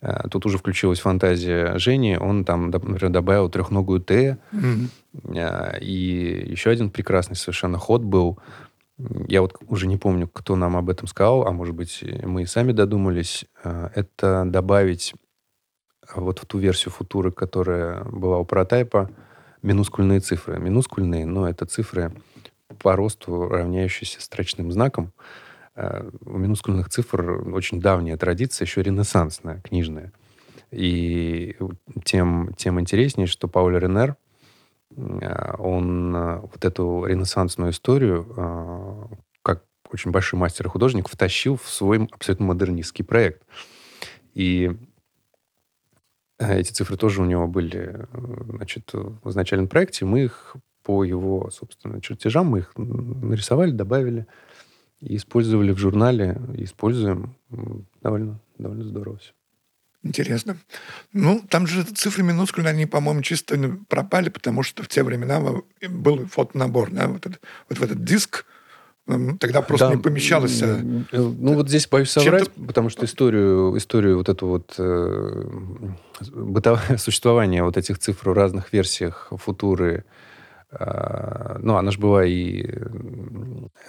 [0.02, 2.17] э, тут уже включилась фантазия Жени.
[2.17, 4.38] Он там, например, добавил трехногую Т.
[4.52, 5.38] Mm-hmm.
[5.38, 8.38] Э, и еще один прекрасный совершенно ход был
[9.27, 12.45] я вот уже не помню, кто нам об этом сказал, а может быть, мы и
[12.45, 15.13] сами додумались, э, это добавить
[16.13, 19.09] вот в ту версию футуры, которая была у прототипа,
[19.62, 20.59] минускульные цифры.
[20.59, 22.12] Минускульные, но это цифры
[22.79, 25.13] по росту, равняющиеся строчным знаком.
[25.75, 30.12] Э, у минускульных цифр очень давняя традиция, еще ренессансная, книжная.
[30.71, 31.55] И
[32.03, 34.15] тем, тем интереснее, что Пауль Ренер–
[34.95, 41.69] он э, вот эту ренессансную историю, э, как очень большой мастер и художник, втащил в
[41.69, 43.43] свой абсолютно модернистский проект.
[44.34, 44.71] И
[46.39, 48.08] эти цифры тоже у него были
[48.49, 50.06] значит, в изначальном проекте.
[50.06, 54.25] Мы их по его, собственно, чертежам, мы их нарисовали, добавили
[55.02, 56.41] и использовали в журнале.
[56.56, 57.36] Используем
[58.02, 59.34] довольно, довольно здорово все.
[60.01, 60.57] Интересно.
[61.12, 63.57] Ну, там же цифры минускульные, они, по-моему, чисто
[63.89, 65.41] пропали, потому что в те времена
[65.89, 68.45] был фотонабор, да, вот, этот, вот в этот диск,
[69.39, 70.62] тогда просто да, не помещалось.
[70.62, 70.79] А
[71.12, 75.43] ну, вот здесь боюсь соврать, потому что историю, историю вот эту вот э,
[76.31, 80.28] бытовое существование вот этих цифр в разных версиях футуры, э,
[80.71, 82.63] ну, она же была и,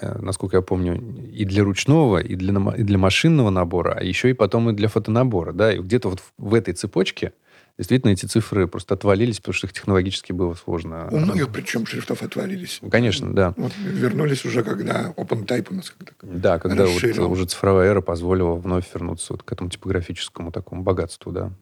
[0.01, 0.97] э, насколько я помню,
[1.31, 4.89] и для ручного, и для, и для машинного набора, а еще и потом и для
[4.89, 7.33] фотонабора, да, и где-то вот в, этой цепочке
[7.77, 11.09] действительно эти цифры просто отвалились, потому что их технологически было сложно.
[11.11, 12.81] У многих причем шрифтов отвалились.
[12.91, 13.55] Конечно, да.
[13.59, 18.55] Вот вернулись уже, когда OpenType у нас когда Да, когда вот уже цифровая эра позволила
[18.55, 21.53] вновь вернуться вот к этому типографическому такому богатству, да.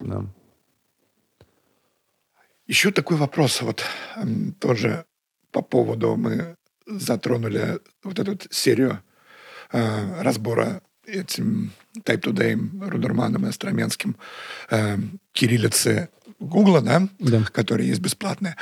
[0.00, 0.24] да.
[2.66, 3.84] Еще такой вопрос, вот
[4.58, 5.04] тоже
[5.50, 9.02] по поводу мы затронули вот эту серию
[9.72, 14.16] э, разбора этим Type Today, Рудерманом и Остроменским
[14.70, 14.96] э,
[15.32, 16.08] кириллицы
[16.40, 18.56] Гугла, да, да, которая есть бесплатная.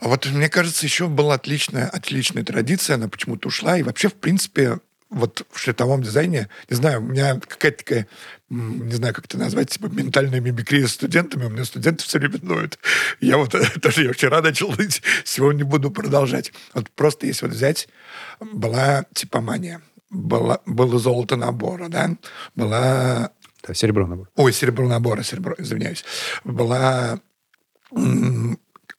[0.00, 3.78] А вот мне кажется, еще была отличная, отличная традиция, она почему-то ушла.
[3.78, 4.78] И вообще, в принципе,
[5.14, 8.06] вот в шрифтовом дизайне, не знаю, у меня какая-то такая,
[8.50, 11.44] не знаю, как это назвать, типа ментальная мимикрия с студентами.
[11.44, 12.78] У меня студенты все время ноют.
[13.20, 16.52] Я вот тоже я вчера начал ныть, сегодня буду продолжать.
[16.74, 17.88] Вот просто если вот взять,
[18.40, 22.10] была типомания было, было золото набора, да,
[22.54, 23.30] была...
[23.66, 24.28] Да, серебро набора.
[24.36, 26.04] Ой, серебро набора, серебро, извиняюсь.
[26.44, 27.18] Была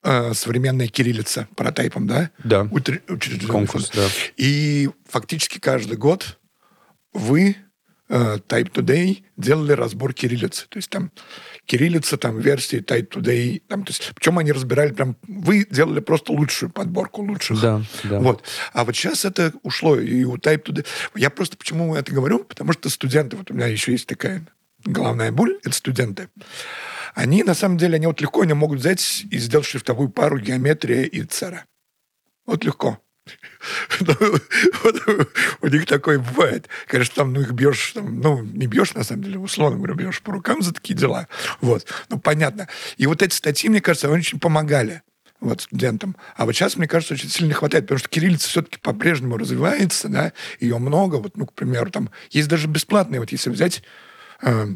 [0.05, 2.29] э, современная кириллица прототипом, да?
[2.43, 2.67] Да.
[2.71, 3.01] Утр...
[3.47, 4.07] Конкурс, да.
[4.37, 6.39] И фактически каждый год
[7.13, 7.57] вы
[8.07, 10.67] Э, Type Today делали разбор кириллицы.
[10.69, 11.11] То есть там
[11.65, 13.63] кириллица, там версии Type Today.
[13.67, 15.17] Там, то есть, причем они разбирали прям...
[15.27, 17.59] Вы делали просто лучшую подборку лучших.
[17.59, 18.19] Да, да.
[18.19, 18.43] Вот.
[18.73, 20.85] А вот сейчас это ушло и у Type Today.
[21.15, 22.43] Я просто почему это говорю?
[22.43, 24.45] Потому что студенты, вот у меня еще есть такая
[24.83, 26.29] главная боль, это студенты.
[27.15, 31.03] Они, на самом деле, они вот легко они могут взять и сделать шрифтовую пару геометрия
[31.03, 31.65] и цера.
[32.45, 32.99] Вот легко.
[35.61, 36.67] У них такое бывает.
[36.87, 40.21] Конечно, там, ну, их бьешь, там, ну, не бьешь, на самом деле, условно говоря, бьешь
[40.21, 41.27] по рукам за такие дела.
[41.61, 41.87] Вот.
[42.09, 42.67] Ну, понятно.
[42.97, 45.01] И вот эти статьи, мне кажется, они очень помогали
[45.39, 46.17] вот, студентам.
[46.35, 50.09] А вот сейчас, мне кажется, очень сильно не хватает, потому что кириллица все-таки по-прежнему развивается,
[50.09, 51.15] да, ее много.
[51.15, 53.83] Вот, ну, к примеру, там есть даже бесплатные, вот если взять
[54.41, 54.67] э,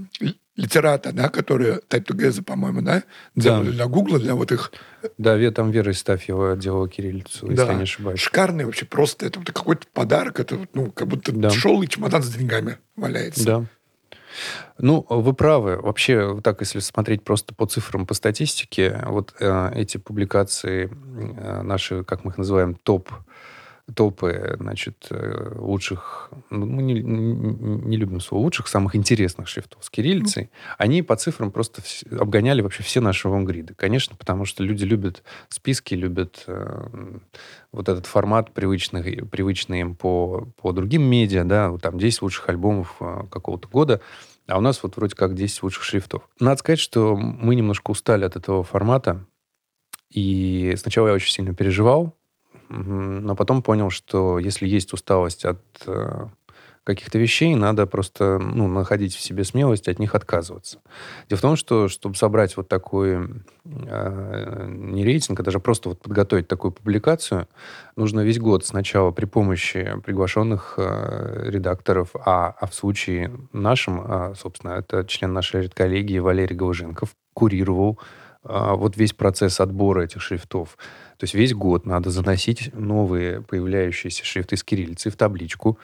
[0.59, 3.03] литерата, да, которые Type Together, по-моему, да,
[3.35, 3.71] делали да.
[3.71, 4.71] для Гугла, для вот их...
[5.17, 7.53] Да, там Вера Истафьева делала кириллицу, да.
[7.53, 8.19] если я не ошибаюсь.
[8.19, 11.49] Шикарный вообще, просто это, какой-то подарок, это ну, как будто да.
[11.49, 13.45] шел и чемодан с деньгами валяется.
[13.45, 13.65] Да.
[14.77, 15.77] Ну, вы правы.
[15.77, 22.03] Вообще, так, если смотреть просто по цифрам, по статистике, вот э, эти публикации, э, наши,
[22.03, 23.09] как мы их называем, топ
[23.95, 29.89] топы, значит, э, лучших, ну, мы не, не любим слово лучших, самых интересных шрифтов с
[29.89, 30.49] кириллицей, mm.
[30.77, 33.73] они по цифрам просто обгоняли вообще все наши вангриды.
[33.73, 37.19] Конечно, потому что люди любят списки, любят э,
[37.71, 42.95] вот этот формат, привычный, привычный им по, по другим медиа, да, там 10 лучших альбомов
[42.99, 44.01] э, какого-то года,
[44.47, 46.27] а у нас вот вроде как 10 лучших шрифтов.
[46.39, 49.25] Надо сказать, что мы немножко устали от этого формата,
[50.09, 52.15] и сначала я очень сильно переживал,
[52.69, 56.27] но потом понял, что если есть усталость от э,
[56.83, 60.79] каких-то вещей, надо просто ну, находить в себе смелость от них отказываться.
[61.29, 66.01] Дело в том, что чтобы собрать вот такой э, не рейтинг, а даже просто вот
[66.01, 67.47] подготовить такую публикацию,
[67.95, 74.33] нужно весь год сначала при помощи приглашенных э, редакторов, а, а в случае нашем, э,
[74.35, 77.99] собственно, это член нашей редколлегии Валерий Головженков, курировал
[78.43, 80.75] э, вот весь процесс отбора этих шрифтов.
[81.19, 85.77] То есть весь год надо заносить новые появляющиеся шрифты с кириллицы в табличку.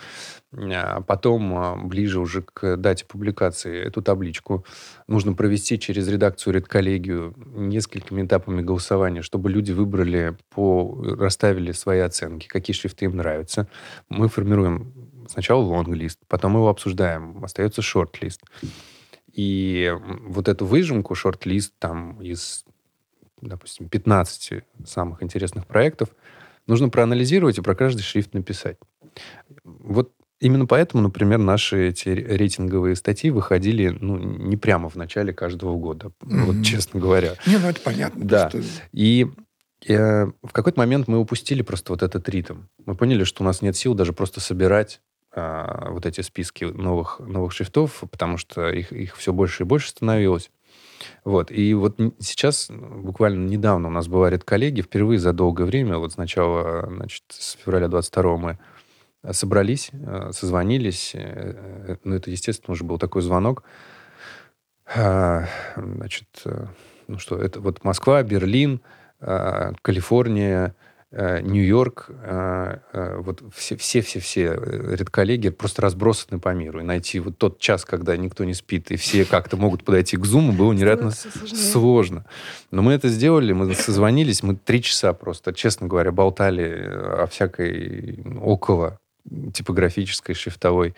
[0.53, 4.65] А потом, а, ближе уже к дате публикации, эту табличку
[5.07, 12.47] нужно провести через редакцию редколлегию несколькими этапами голосования, чтобы люди выбрали, по, расставили свои оценки,
[12.47, 13.67] какие шрифты им нравятся.
[14.07, 14.93] Мы формируем
[15.27, 18.41] сначала лонг-лист, потом его обсуждаем, остается шорт-лист.
[19.33, 22.63] И вот эту выжимку, шорт-лист там из
[23.47, 26.09] допустим, 15 самых интересных проектов,
[26.67, 28.77] нужно проанализировать и про каждый шрифт написать.
[29.63, 35.77] Вот именно поэтому, например, наши эти рейтинговые статьи выходили ну, не прямо в начале каждого
[35.77, 36.43] года, mm-hmm.
[36.43, 37.35] вот честно говоря.
[37.47, 38.25] Не, ну это понятно.
[38.25, 38.49] Да.
[38.49, 38.61] Что...
[38.91, 39.27] И
[39.87, 42.63] э, в какой-то момент мы упустили просто вот этот ритм.
[42.85, 45.01] Мы поняли, что у нас нет сил даже просто собирать
[45.37, 49.89] а, вот эти списки новых, новых шрифтов, потому что их, их все больше и больше
[49.89, 50.49] становилось.
[51.23, 51.51] Вот.
[51.51, 56.87] И вот сейчас, буквально недавно у нас была редколлегия, впервые за долгое время, вот сначала,
[56.87, 58.57] значит, с февраля 22 мы
[59.31, 61.11] собрались, э, созвонились.
[61.15, 61.55] Э,
[61.87, 63.63] э, ну, это, естественно, уже был такой звонок.
[64.95, 66.43] А, значит,
[67.07, 68.81] ну что, это вот Москва, Берлин,
[69.19, 70.75] Калифорния,
[71.11, 76.81] Нью-Йорк, вот все-все-все редколлеги просто разбросаны по миру.
[76.81, 80.25] И найти вот тот час, когда никто не спит, и все как-то могут подойти к
[80.25, 82.25] Зуму, было невероятно сложно.
[82.71, 88.23] Но мы это сделали, мы созвонились, мы три часа просто, честно говоря, болтали о всякой
[88.41, 88.99] около
[89.53, 90.95] типографической, шрифтовой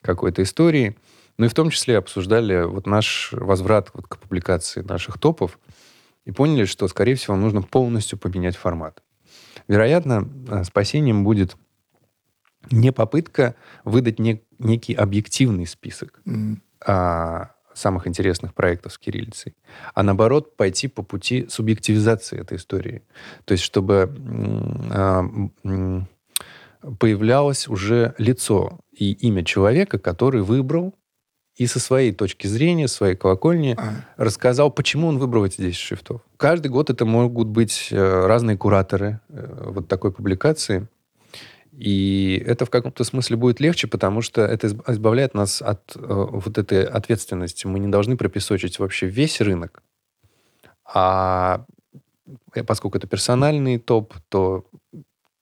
[0.00, 0.96] какой-то истории.
[1.36, 5.58] Ну и в том числе обсуждали вот наш возврат вот к публикации наших топов
[6.24, 9.02] и поняли, что, скорее всего, нужно полностью поменять формат.
[9.68, 11.56] Вероятно, э, спасением будет
[12.70, 16.56] не попытка выдать не, некий объективный список mm.
[16.86, 19.54] а, самых интересных проектов с кириллицей,
[19.94, 23.02] а наоборот пойти по пути субъективизации этой истории.
[23.44, 24.14] То есть, чтобы
[24.92, 25.24] а,
[26.98, 30.94] появлялось уже лицо и имя человека, который выбрал
[31.56, 34.04] и со своей точки зрения, своей колокольни а.
[34.16, 36.20] рассказал, почему он выбрал эти 10 шрифтов.
[36.36, 40.88] Каждый год это могут быть э, разные кураторы э, вот такой публикации.
[41.72, 46.58] И это в каком-то смысле будет легче, потому что это избавляет нас от э, вот
[46.58, 47.66] этой ответственности.
[47.66, 49.82] Мы не должны пропесочить вообще весь рынок.
[50.84, 51.64] А
[52.66, 54.64] поскольку это персональный топ, то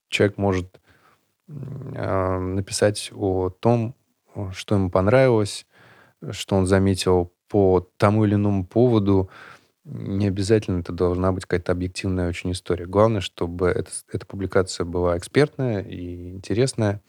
[0.09, 0.79] человек может
[1.47, 3.95] написать о том,
[4.53, 5.65] что ему понравилось,
[6.31, 9.29] что он заметил по тому или иному поводу.
[9.83, 12.85] Не обязательно это должна быть какая-то объективная очень история.
[12.85, 17.01] Главное, чтобы это, эта публикация была экспертная и интересная.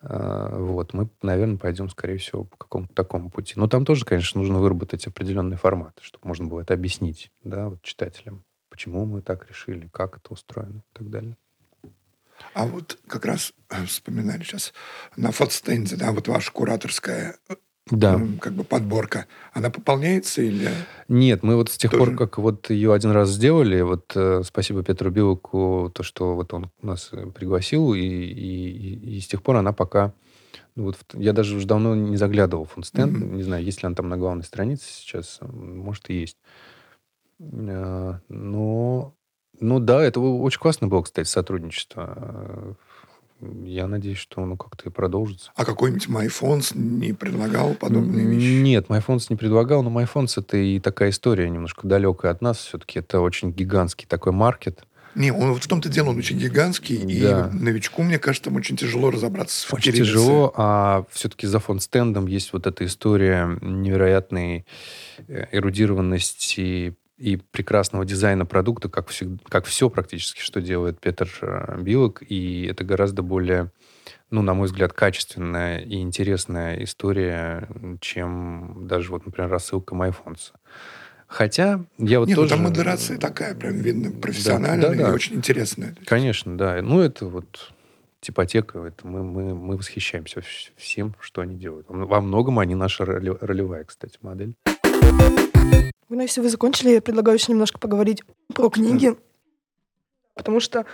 [0.00, 3.54] А, вот, мы, наверное, пойдем, скорее всего, по какому-то такому пути.
[3.56, 7.82] Но там тоже, конечно, нужно выработать определенный формат, чтобы можно было это объяснить да, вот
[7.82, 11.36] читателям, почему мы так решили, как это устроено и так далее.
[12.54, 14.74] А вот как раз э, вспоминали сейчас
[15.16, 17.56] на фотостенде, да, вот ваша кураторская э,
[17.90, 18.20] да.
[18.40, 20.68] как бы подборка, она пополняется или...
[21.08, 22.04] Нет, мы вот с тех Тоже...
[22.04, 26.52] пор, как вот ее один раз сделали, вот э, спасибо Петру Билоку, то, что вот
[26.52, 30.12] он нас э, пригласил, и, и, и с тех пор она пока...
[30.74, 33.34] Ну, вот, я даже уже давно не заглядывал в фондстенд, mm-hmm.
[33.36, 36.36] не знаю, есть ли она там на главной странице сейчас, может, и есть.
[37.38, 38.20] Но
[39.60, 42.76] ну да, это очень классно было, кстати, сотрудничество.
[43.40, 45.52] Я надеюсь, что оно как-то и продолжится.
[45.56, 48.62] А какой-нибудь MyFonts не предлагал подобные вещи?
[48.62, 52.58] Нет, MyFonts не предлагал, но MyFonts это и такая история немножко далекая от нас.
[52.58, 54.84] Все-таки это очень гигантский такой маркет.
[55.14, 57.50] Не, он в том-то дело, он очень гигантский, да.
[57.50, 60.12] и новичку, мне кажется, там очень тяжело разобраться в Очень кириллице.
[60.12, 64.66] тяжело, а все-таки за фонд-стендом есть вот эта история невероятной
[65.26, 71.80] э, эрудированности и прекрасного дизайна продукта, как, всегда, как все практически, что делает Петр э,
[71.80, 73.70] Билок, и это гораздо более,
[74.30, 77.68] ну, на мой взгляд, качественная и интересная история,
[78.00, 80.52] чем даже вот, например, рассылка MyFonts.
[81.26, 82.50] Хотя я вот Нет, тоже...
[82.50, 85.10] Ну, там модерация такая, прям видно, профессиональная да, да, да.
[85.10, 85.96] и очень интересная.
[86.04, 86.80] Конечно, да.
[86.82, 87.72] Ну, это вот
[88.20, 90.42] типотека, это мы, мы, мы восхищаемся
[90.76, 91.86] всем, что они делают.
[91.88, 94.54] Во многом они наша ролевая, кстати, модель.
[96.08, 98.22] Ну, если вы закончили, я предлагаю еще немножко поговорить
[98.54, 99.16] про книги.
[100.34, 100.86] Потому что,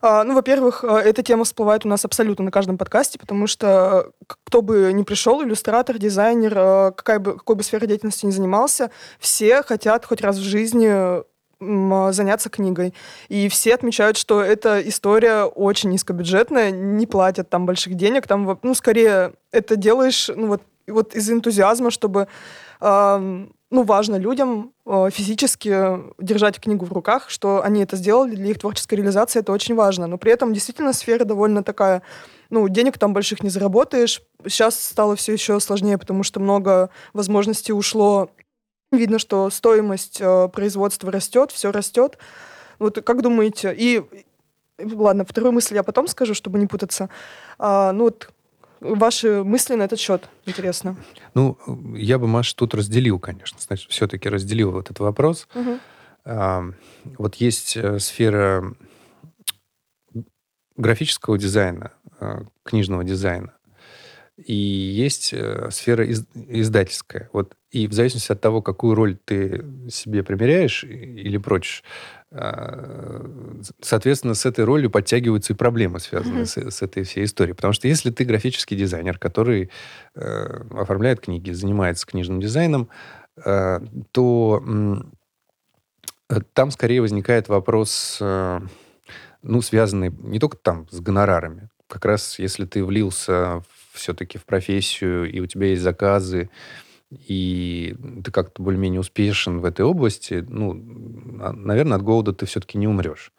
[0.00, 4.12] а, ну, во-первых, а, эта тема всплывает у нас абсолютно на каждом подкасте, потому что
[4.26, 8.90] кто бы ни пришел, иллюстратор, дизайнер, а, какая бы, какой бы сферой деятельности ни занимался,
[9.18, 11.22] все хотят хоть раз в жизни
[11.60, 12.94] заняться книгой.
[13.28, 18.74] И все отмечают, что эта история очень низкобюджетная, не платят там больших денег, там, ну,
[18.76, 22.28] скорее это делаешь, ну, вот, вот из энтузиазма, чтобы
[23.70, 28.58] ну, важно людям э, физически держать книгу в руках, что они это сделали для их
[28.58, 30.06] творческой реализации, это очень важно.
[30.06, 32.02] Но при этом действительно сфера довольно такая,
[32.48, 34.22] ну, денег там больших не заработаешь.
[34.44, 38.30] Сейчас стало все еще сложнее, потому что много возможностей ушло.
[38.90, 42.16] Видно, что стоимость э, производства растет, все растет.
[42.78, 43.74] Вот как думаете?
[43.76, 44.02] И
[44.82, 47.10] ладно, вторую мысль я потом скажу, чтобы не путаться.
[47.58, 48.30] А, ну вот
[48.80, 50.28] ваши мысли на этот счет?
[50.46, 50.96] Интересно.
[51.34, 51.58] Ну,
[51.96, 53.58] я бы, Маша, тут разделил, конечно.
[53.60, 55.48] Значит, все-таки разделил вот этот вопрос.
[55.54, 55.78] Угу.
[56.24, 56.64] А,
[57.16, 58.74] вот есть э, сфера
[60.76, 63.54] графического дизайна, э, книжного дизайна.
[64.44, 67.28] И есть э, сфера из, издательская.
[67.32, 71.82] Вот, и в зависимости от того, какую роль ты себе примеряешь или прочишь,
[72.30, 76.70] э, соответственно, с этой ролью подтягиваются и проблемы, связанные mm-hmm.
[76.70, 77.54] с, с этой всей историей.
[77.54, 79.70] Потому что если ты графический дизайнер, который
[80.14, 82.88] э, оформляет книги, занимается книжным дизайном,
[83.44, 83.80] э,
[84.12, 84.62] то
[86.30, 88.60] э, там скорее возникает вопрос, э,
[89.42, 91.68] ну, связанный не только там с гонорарами.
[91.88, 93.62] Как раз если ты влился
[93.98, 96.50] все-таки в профессию, и у тебя есть заказы,
[97.10, 100.72] и ты как-то более-менее успешен в этой области, ну,
[101.40, 103.32] а, наверное, от голода ты все-таки не умрешь.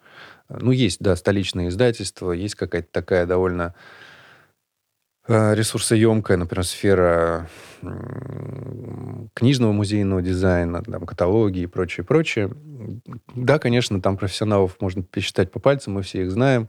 [0.48, 3.74] Ну, есть, да, столичное издательство, есть какая-то такая довольно
[5.28, 7.48] э, ресурсоемкая, например, сфера
[9.34, 12.50] книжного музейного дизайна, там, каталоги и прочее, прочее.
[13.34, 16.68] Да, конечно, там профессионалов можно пересчитать по пальцам, мы все их знаем.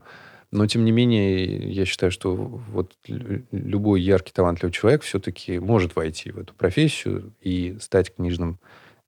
[0.52, 6.30] Но, тем не менее, я считаю, что вот любой яркий, талантливый человек все-таки может войти
[6.30, 8.60] в эту профессию и стать книжным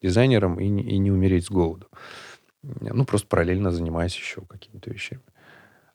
[0.03, 1.87] дизайнером и не, и не умереть с голоду.
[2.63, 5.21] Ну, просто параллельно занимаясь еще какими-то вещами.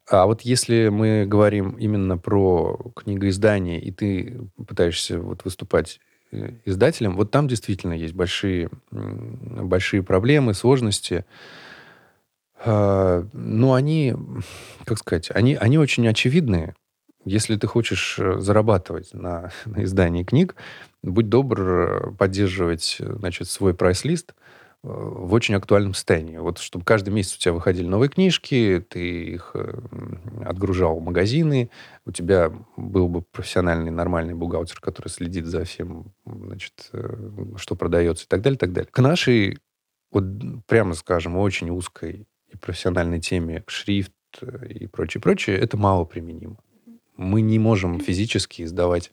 [0.08, 6.00] А вот если мы говорим именно про книгоиздание, и ты пытаешься вот выступать
[6.32, 11.26] э, издателем, вот там действительно есть большие, большие проблемы, сложности.
[12.64, 14.16] А, но они,
[14.86, 16.76] как сказать, они, они очень очевидные.
[17.26, 20.56] Если ты хочешь э, зарабатывать на, на издании книг,
[21.04, 24.34] будь добр э, поддерживать значит, свой прайс-лист–
[24.82, 26.38] в очень актуальном состоянии.
[26.38, 29.78] Вот чтобы каждый месяц у тебя выходили новые книжки, ты их э,
[30.46, 31.70] отгружал в магазины,
[32.06, 37.14] у тебя был бы профессиональный, нормальный бухгалтер, который следит за всем, значит, э,
[37.58, 38.90] что продается и так далее, и так далее.
[38.90, 39.58] К нашей,
[40.12, 40.24] вот
[40.66, 46.58] прямо скажем, очень узкой и профессиональной теме шрифт э, и прочее, прочее, это мало применимо.
[47.16, 49.12] Мы не можем физически издавать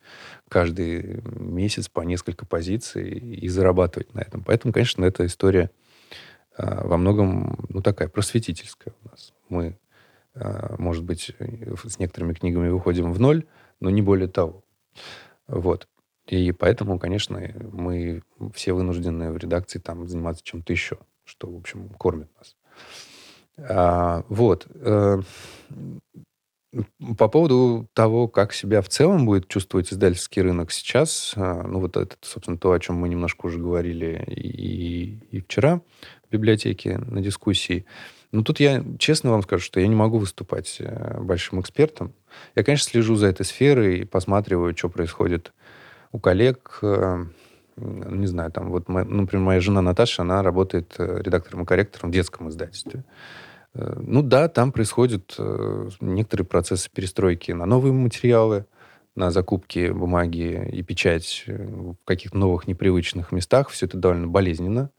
[0.49, 4.45] каждый месяц по несколько позиций и зарабатывать на этом.
[4.45, 5.73] Поэтому, конечно, эта история
[6.57, 9.35] а, во многом, ну, такая просветительская у нас.
[9.49, 9.77] Мы,
[10.35, 11.33] а, может быть,
[11.85, 13.45] с некоторыми книгами выходим в ноль,
[13.81, 14.63] но не более того.
[15.49, 15.89] Вот.
[16.27, 17.41] И поэтому, конечно,
[17.73, 18.23] мы
[18.55, 22.57] все вынуждены в редакции там заниматься чем-то еще, что, в общем, кормит нас.
[23.59, 24.67] А, вот.
[24.75, 25.21] Э,
[27.17, 31.97] по поводу того, как себя в целом будет чувствовать издательский рынок сейчас, а, ну вот
[31.97, 35.81] это, собственно, то, о чем мы немножко уже говорили и, и вчера
[36.29, 37.87] в библиотеке на дискуссии.
[38.33, 42.13] Но тут я честно вам скажу, что я не могу выступать э, большим экспертом.
[42.55, 45.53] Я, конечно, слежу за этой сферой и посматриваю, что происходит
[46.13, 46.81] у коллег.
[46.83, 47.25] Э,
[47.77, 52.49] не знаю, там вот, например, моя жена Наташа, она работает редактором и корректором в детском
[52.49, 53.05] издательстве.
[53.77, 58.67] Ну да, там происходят э, некоторые процессы перестройки на новые материалы,
[59.15, 63.71] на закупки бумаги и печать э, в каких-то новых непривычных местах.
[63.71, 64.91] Все это довольно болезненно.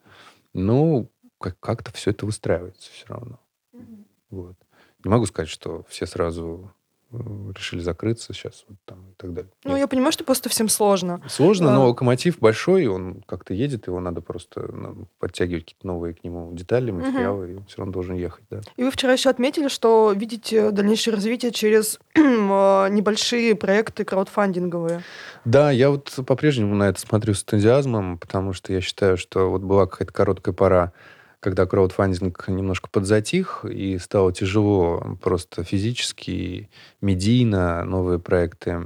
[0.53, 1.07] Но
[1.39, 3.39] как-то все это выстраивается все равно.
[3.73, 4.05] Mm-hmm.
[4.31, 4.55] Вот.
[5.03, 6.71] Не могу сказать, что все сразу
[7.11, 9.51] решили закрыться сейчас вот там и так далее.
[9.63, 9.79] Ну, Нет.
[9.79, 11.21] я понимаю, что просто всем сложно.
[11.29, 11.75] Сложно, а...
[11.75, 16.51] но локомотив большой, он как-то едет, его надо просто ну, подтягивать какие-то новые к нему
[16.53, 17.51] детали, материалы, угу.
[17.51, 18.61] и он все равно должен ехать, да.
[18.75, 25.03] И вы вчера еще отметили, что видите дальнейшее развитие через а, небольшие проекты краудфандинговые.
[25.45, 29.61] Да, я вот по-прежнему на это смотрю с энтузиазмом, потому что я считаю, что вот
[29.61, 30.91] была какая-то короткая пора
[31.39, 36.69] когда краудфандинг немножко подзатих, и стало тяжело просто физически,
[37.01, 38.81] медийно новые проекты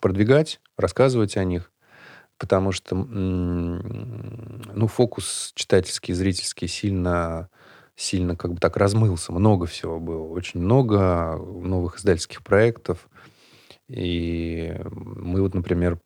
[0.00, 1.72] продвигать, рассказывать о них,
[2.38, 7.48] потому что ну, фокус читательский, зрительский сильно
[7.98, 9.32] сильно как бы так размылся.
[9.32, 10.22] Много всего было.
[10.22, 13.08] Очень много новых издательских проектов.
[13.88, 15.98] И мы вот, например,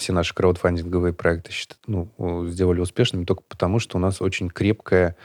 [0.00, 1.52] все наши краудфандинговые проекты
[1.86, 2.10] ну,
[2.48, 5.16] сделали успешными только потому, что у нас очень крепкая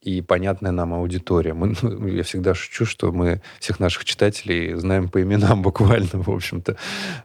[0.00, 1.52] и понятная нам аудитория.
[1.52, 6.30] Мы, ну, я всегда шучу, что мы всех наших читателей знаем по именам буквально, в
[6.30, 6.76] общем-то.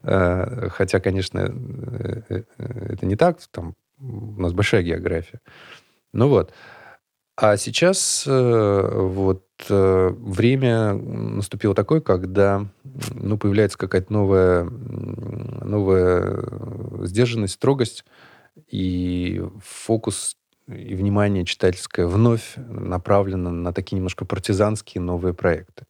[0.03, 3.39] Э, хотя, конечно, э, э, это не так.
[3.51, 5.39] Там у нас большая география.
[6.13, 6.53] Ну вот.
[7.37, 12.65] А сейчас вот время наступило такое, когда
[13.13, 16.43] ну, появляется какая-то новая, новая
[17.05, 18.05] сдержанность, строгость,
[18.67, 20.35] и фокус
[20.67, 25.85] и внимание читательское вновь направлено на такие немножко партизанские новые проекты.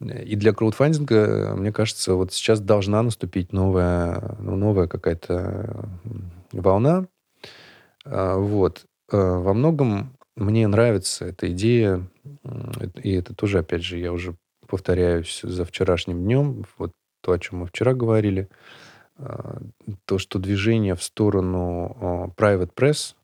[0.00, 5.88] И для краудфандинга, мне кажется, вот сейчас должна наступить новая, ну, новая какая-то
[6.52, 7.06] волна.
[8.04, 8.84] А, вот.
[9.10, 12.08] Во многом мне нравится эта идея,
[13.02, 17.60] и это тоже, опять же, я уже повторяюсь за вчерашним днем, вот то, о чем
[17.60, 18.48] мы вчера говорили,
[19.16, 19.58] а,
[20.04, 23.14] то, что движение в сторону а, private press,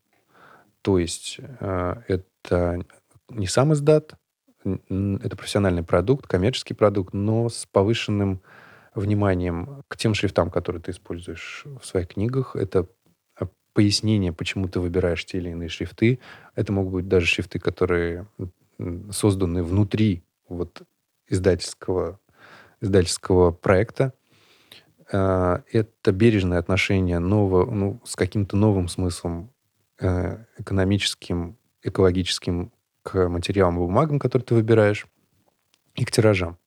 [0.80, 2.82] то есть а, это
[3.28, 4.14] не сам издат,
[4.64, 8.40] это профессиональный продукт, коммерческий продукт, но с повышенным
[8.94, 12.54] вниманием к тем шрифтам, которые ты используешь в своих книгах.
[12.54, 12.86] Это
[13.72, 16.18] пояснение, почему ты выбираешь те или иные шрифты.
[16.54, 18.26] Это могут быть даже шрифты, которые
[19.10, 20.82] созданы внутри вот
[21.28, 22.18] издательского,
[22.80, 24.12] издательского проекта.
[25.12, 29.50] А, это бережное отношение нового, ну, с каким-то новым смыслом
[30.00, 35.06] э, экономическим, экологическим к материалам и бумагам, которые ты выбираешь,
[35.94, 36.58] и к тиражам.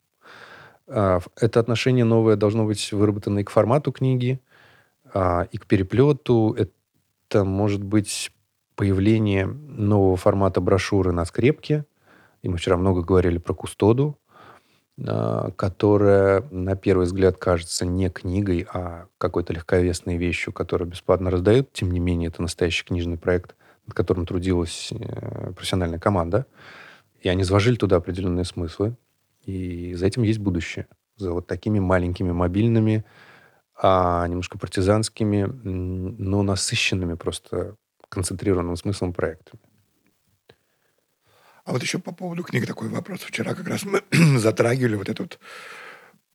[0.88, 4.40] А, это отношение новое должно быть выработано и к формату книги,
[5.14, 6.54] а, и к переплету.
[6.58, 6.72] Это
[7.44, 8.32] может быть
[8.76, 11.86] появление нового формата брошюры на скрепке.
[12.42, 14.18] И мы вчера много говорили про кустоду,
[15.04, 21.72] а, которая на первый взгляд кажется не книгой, а какой-то легковесной вещью, которую бесплатно раздают.
[21.74, 23.56] Тем не менее, это настоящий книжный проект,
[23.88, 26.46] над которым трудилась э, профессиональная команда.
[27.22, 28.96] И они заложили туда определенные смыслы.
[29.44, 30.88] И за этим есть будущее.
[31.18, 33.06] За вот такими маленькими мобильными,
[33.78, 37.76] а немножко партизанскими, но насыщенными просто
[38.10, 39.62] концентрированным смыслом проектами.
[41.66, 43.22] А вот еще по поводу книг такой вопрос.
[43.22, 44.04] Вчера как раз мы
[44.38, 45.40] затрагивали вот этот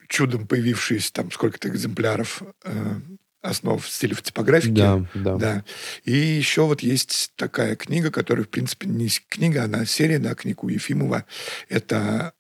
[0.09, 2.97] чудом появившийся там сколько-то экземпляров э,
[3.41, 4.73] основ стилев типографики.
[4.73, 5.37] Да, да.
[5.37, 5.65] да.
[6.05, 10.65] И еще вот есть такая книга, которая, в принципе, не книга, она серия, да, книг
[10.65, 11.25] у Ефимова.
[11.69, 12.33] Это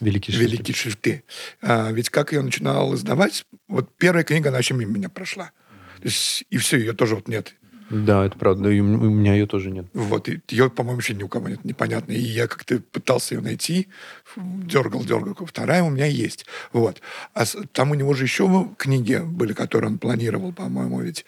[0.00, 0.52] Великие шрифты.
[0.52, 1.24] Великие шрифты.
[1.62, 5.52] А, ведь как я начинал издавать, вот первая книга, она вообще мимо меня прошла.
[5.98, 7.54] То есть, и все, ее тоже вот нет.
[7.90, 8.70] Да, это правда.
[8.70, 9.86] И у меня ее тоже нет.
[9.92, 10.28] Вот.
[10.28, 11.64] И ее, по-моему, еще ни у кого нет.
[11.64, 12.12] Непонятно.
[12.12, 13.88] И я как-то пытался ее найти.
[14.36, 15.46] Дергал, дергал.
[15.46, 16.46] Вторая у меня есть.
[16.72, 17.00] Вот.
[17.34, 21.24] А там у него же еще книги были, которые он планировал, по-моему, ведь.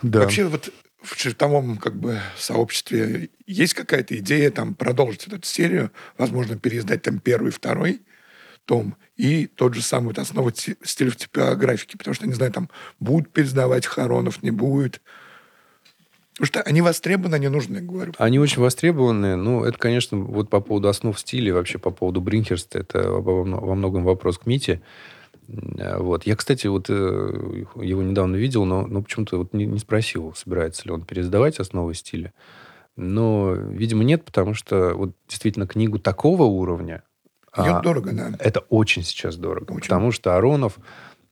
[0.00, 0.20] Да.
[0.20, 0.72] Вообще вот
[1.02, 7.18] в шрифтовом как бы сообществе есть какая-то идея там продолжить эту серию, возможно, переиздать там
[7.18, 8.02] первый, второй
[8.64, 12.70] том и тот же самый вот, основа стиля в типографике, потому что, не знаю, там
[13.00, 15.00] будут переиздавать Харонов, не будет.
[16.34, 18.14] Потому что они востребованы, они нужны, говорю.
[18.18, 19.36] Они очень востребованы.
[19.36, 24.04] Ну, это, конечно, вот по поводу основ стиля, вообще по поводу Бринхерста, это во многом
[24.04, 24.80] вопрос к Мите.
[25.48, 26.24] Э, вот.
[26.24, 30.84] Я, кстати, вот э, его недавно видел, но, но почему-то вот не, не спросил, собирается
[30.84, 32.32] ли он пересдавать основы стиля.
[32.96, 37.02] Но, видимо, нет, потому что вот действительно книгу такого уровня...
[37.52, 38.32] А, дорого, да.
[38.38, 39.72] Это очень сейчас дорого.
[39.72, 39.82] Очень.
[39.82, 40.78] Потому что Аронов,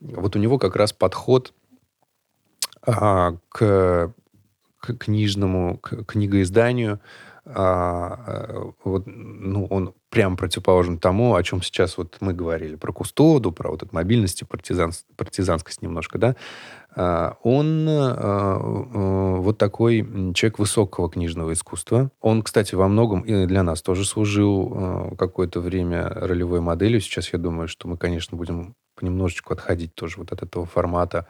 [0.00, 1.54] вот у него как раз подход
[2.82, 4.12] а, к,
[4.78, 7.00] к книжному, к книгоизданию,
[7.44, 12.92] а, э, вот, ну, он прям противоположен тому, о чем сейчас вот мы говорили, про
[12.92, 16.36] кустоду, про вот эту мобильность и партизан, партизанскость немножко, да,
[16.96, 18.58] а, он а,
[19.38, 20.02] вот такой
[20.34, 22.10] человек высокого книжного искусства.
[22.20, 27.00] Он, кстати, во многом и для нас тоже служил какое-то время ролевой моделью.
[27.00, 31.28] Сейчас я думаю, что мы, конечно, будем понемножечку отходить тоже вот от этого формата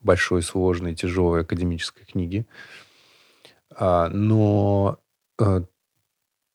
[0.00, 2.46] большой, сложной, тяжелой академической книги.
[3.78, 4.98] Но
[5.38, 5.62] э,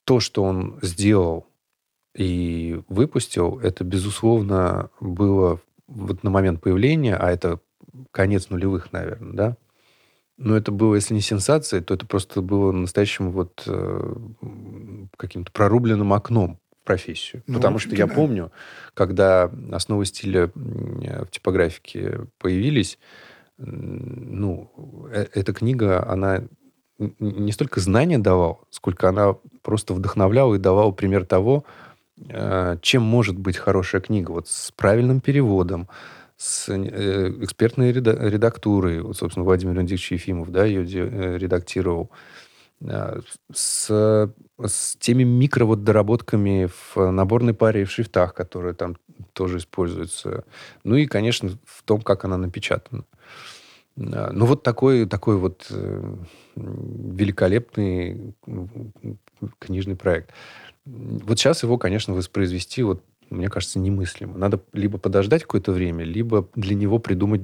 [0.04, 1.47] то, что он сделал
[2.18, 7.60] и выпустил, это, безусловно, было вот на момент появления, а это
[8.12, 9.58] конец нулевых, наверное, да?
[10.38, 14.16] Но это было, если не сенсацией, то это просто было настоящим вот э,
[15.16, 17.44] каким-то прорубленным окном в профессию.
[17.48, 18.14] Ну, Потому что я да.
[18.14, 18.52] помню,
[18.94, 23.00] когда основы стиля в типографике появились,
[23.58, 24.72] ну,
[25.12, 26.44] э, эта книга, она
[27.20, 31.64] не столько знания давал, сколько она просто вдохновляла и давала пример того,
[32.82, 34.32] чем может быть хорошая книга.
[34.32, 35.88] Вот с правильным переводом,
[36.38, 39.02] с э, экспертной редактурой.
[39.02, 42.12] Вот, собственно, Владимир Леонидович Ефимов да, ее э, редактировал.
[43.52, 48.98] С, с теми микро вот доработками в наборной паре и в шрифтах, которые там
[49.34, 50.44] тоже используются.
[50.84, 53.04] Ну и, конечно, в том, как она напечатана.
[53.96, 55.72] Ну, вот такой, такой вот
[56.56, 58.36] великолепный
[59.58, 60.30] книжный проект.
[60.88, 64.38] Вот сейчас его, конечно, воспроизвести, вот, мне кажется, немыслимо.
[64.38, 67.42] Надо либо подождать какое-то время, либо для него придумать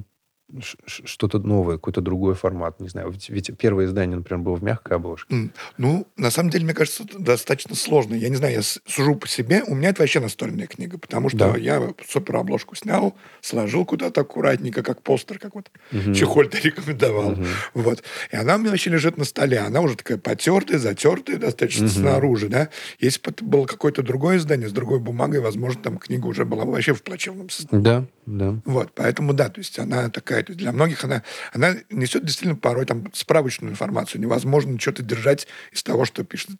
[0.86, 3.10] что-то новое, какой-то другой формат, не знаю.
[3.10, 5.50] Ведь, ведь первое издание, например, было в мягкой обложке.
[5.78, 8.14] Ну, на самом деле, мне кажется, достаточно сложно.
[8.14, 11.52] Я не знаю, я сужу по себе, у меня это вообще настольная книга, потому что
[11.52, 11.56] да.
[11.56, 16.14] я супер обложку снял, сложил куда-то аккуратненько, как постер, как вот угу.
[16.14, 17.32] Чехоль-то рекомендовал.
[17.32, 17.44] Угу.
[17.74, 18.02] Вот.
[18.30, 19.58] И она у меня вообще лежит на столе.
[19.58, 21.92] Она уже такая потертая, затертая достаточно угу.
[21.92, 22.68] снаружи, да.
[22.98, 26.64] Если бы это было какое-то другое издание с другой бумагой, возможно, там книга уже была
[26.64, 27.84] бы вообще в плачевном состоянии.
[27.84, 28.60] Да, да.
[28.64, 31.22] Вот, поэтому да, то есть она такая, то есть для многих она,
[31.52, 34.20] она несет действительно порой там справочную информацию.
[34.20, 36.50] Невозможно что-то держать из того, что пишет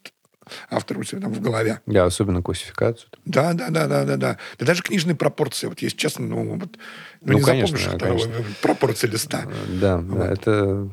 [0.71, 1.81] автор у себя там в голове.
[1.87, 3.09] Да, особенно классификацию.
[3.25, 4.39] Да, да, да, да, да, да.
[4.59, 6.77] Да даже книжные пропорции, вот есть честно, ну, вот,
[7.23, 8.31] ну, Ну, не конечно, запомнишь конечно.
[8.31, 9.47] второго, пропорции листа.
[9.81, 10.19] Да, Вот.
[10.19, 10.91] да, это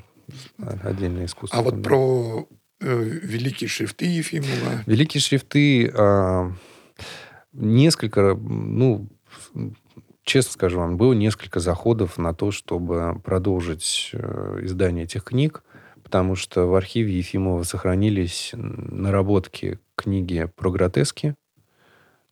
[0.83, 1.59] отдельное искусство.
[1.59, 1.89] А вот да.
[1.89, 2.47] про
[2.79, 4.83] э, великие шрифты Ефимова.
[4.85, 6.53] Великие шрифты а,
[7.53, 9.09] несколько, ну,
[10.31, 15.61] честно скажу вам, было несколько заходов на то, чтобы продолжить э, издание этих книг,
[16.01, 21.35] потому что в архиве Ефимова сохранились наработки книги про гротески,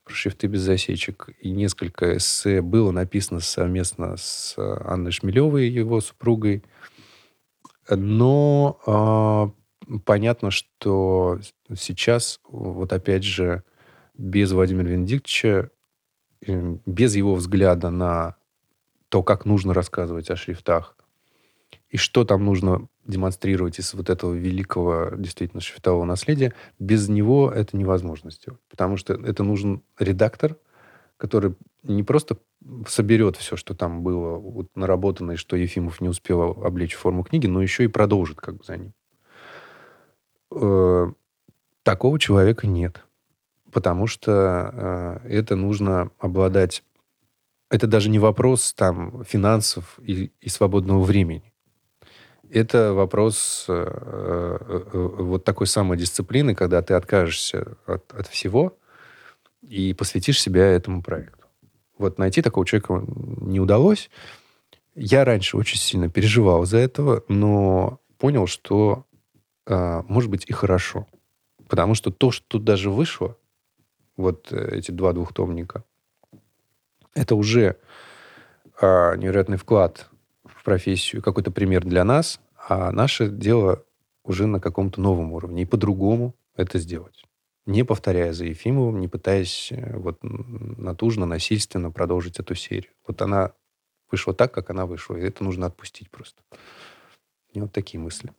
[0.06, 6.64] про шрифты без засечек, и несколько эссе было написано совместно с Анной Шмелевой, его супругой.
[7.90, 9.52] Но а,
[10.06, 11.42] понятно, что
[11.76, 13.64] сейчас, вот опять же,
[14.18, 15.70] без Владимира Венедиктовича, э,
[16.42, 18.36] без его взгляда на
[19.10, 20.96] то, как нужно рассказывать о шрифтах,
[21.90, 27.76] и что там нужно демонстрировать из вот этого великого действительно шрифтового наследия, без него это
[27.76, 28.62] невозможно сделать.
[28.70, 30.58] Потому что это нужен редактор,
[31.18, 32.38] который не просто
[32.88, 37.24] соберет все, что там было вот наработано, и что Ефимов не успел облечь в форму
[37.24, 38.94] книги, но еще и продолжит как бы за ним.
[40.52, 41.12] Э,
[41.84, 43.04] Такого человека нет.
[43.72, 46.84] Потому что э, это нужно обладать...
[47.70, 51.54] Это даже не вопрос там финансов и, и свободного времени.
[52.50, 58.76] Это вопрос э, э, э, вот такой самой дисциплины, когда ты откажешься от, от всего
[59.62, 61.46] и посвятишь себя этому проекту.
[62.00, 64.10] Вот найти такого человека не удалось.
[64.96, 69.06] Я раньше очень сильно переживал за этого, но понял, что
[69.68, 71.08] э, может быть и хорошо.
[71.68, 73.38] Потому что то, что тут даже вышло,
[74.20, 75.84] вот э, эти два двухтомника,
[77.14, 77.78] это уже
[78.82, 80.10] э, невероятный вклад
[80.44, 83.84] в профессию, какой-то пример для нас, а наше дело
[84.24, 85.64] уже на каком-то новом уровне.
[85.64, 87.24] И по-другому это сделать.
[87.66, 92.92] Не повторяя за Ефимовым, не пытаясь э, вот натужно, насильственно продолжить эту серию.
[93.08, 93.54] Вот она
[94.12, 95.16] вышла так, как она вышла.
[95.16, 96.42] И это нужно отпустить просто.
[97.54, 98.32] И вот такие мысли.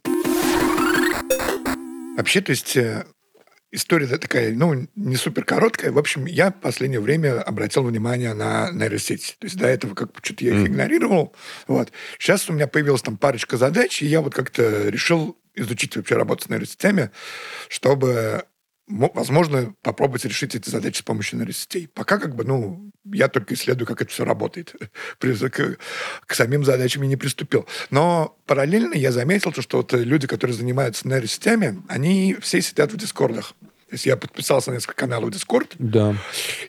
[2.17, 2.77] Вообще, то есть
[3.73, 5.93] история такая, ну, не супер короткая.
[5.93, 9.37] В общем, я в последнее время обратил внимание на нейросети.
[9.39, 11.35] То есть до этого как бы что-то я их игнорировал.
[11.67, 11.93] Вот.
[12.19, 16.45] Сейчас у меня появилась там парочка задач, и я вот как-то решил изучить вообще работу
[16.45, 17.11] с нейросетями,
[17.69, 18.45] чтобы,
[18.91, 21.89] возможно, попробовать решить эти задачи с помощью нейросетей.
[21.89, 24.75] Пока как бы, ну, я только исследую, как это все работает.
[25.21, 25.77] К,
[26.27, 27.67] к самим задачам я не приступил.
[27.91, 32.97] Но параллельно я заметил, то, что вот люди, которые занимаются нейросетями, они все сидят в
[32.97, 33.55] дискордах.
[33.61, 36.15] То есть я подписался на несколько каналов Discord, Да.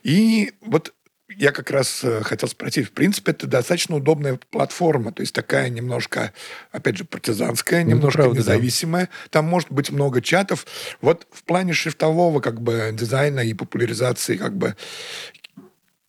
[0.01, 0.93] и вот
[1.37, 5.69] я как раз э, хотел спросить, в принципе, это достаточно удобная платформа, то есть такая
[5.69, 6.33] немножко,
[6.71, 8.39] опять же, партизанская, Ну, немножко правда, да.
[8.55, 9.09] независимая.
[9.29, 10.65] Там может быть много чатов.
[11.01, 14.75] Вот в плане шрифтового как бы дизайна и популяризации как бы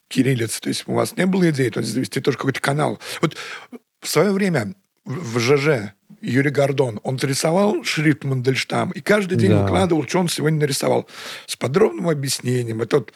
[0.09, 2.99] кириллицы, то есть у вас не было идеи, то есть завести тоже какой-то канал.
[3.21, 3.37] Вот
[4.01, 9.51] в свое время в в ЖЖ Юрий Гордон, он рисовал шрифт Мандельштам, и каждый день
[9.51, 9.63] Да.
[9.63, 11.09] выкладывал, что он сегодня нарисовал,
[11.47, 12.81] с подробным объяснением.
[12.83, 13.13] Это, вот,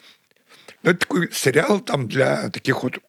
[0.83, 2.99] ну, это такой сериал там для таких вот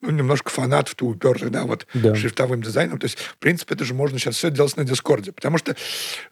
[0.00, 2.14] ну, немножко фанатов, ты упертых, да, вот Да.
[2.14, 2.98] шрифтовым дизайном.
[2.98, 5.32] То есть, в принципе, это же можно сейчас все делать на Дискорде.
[5.32, 5.74] Потому что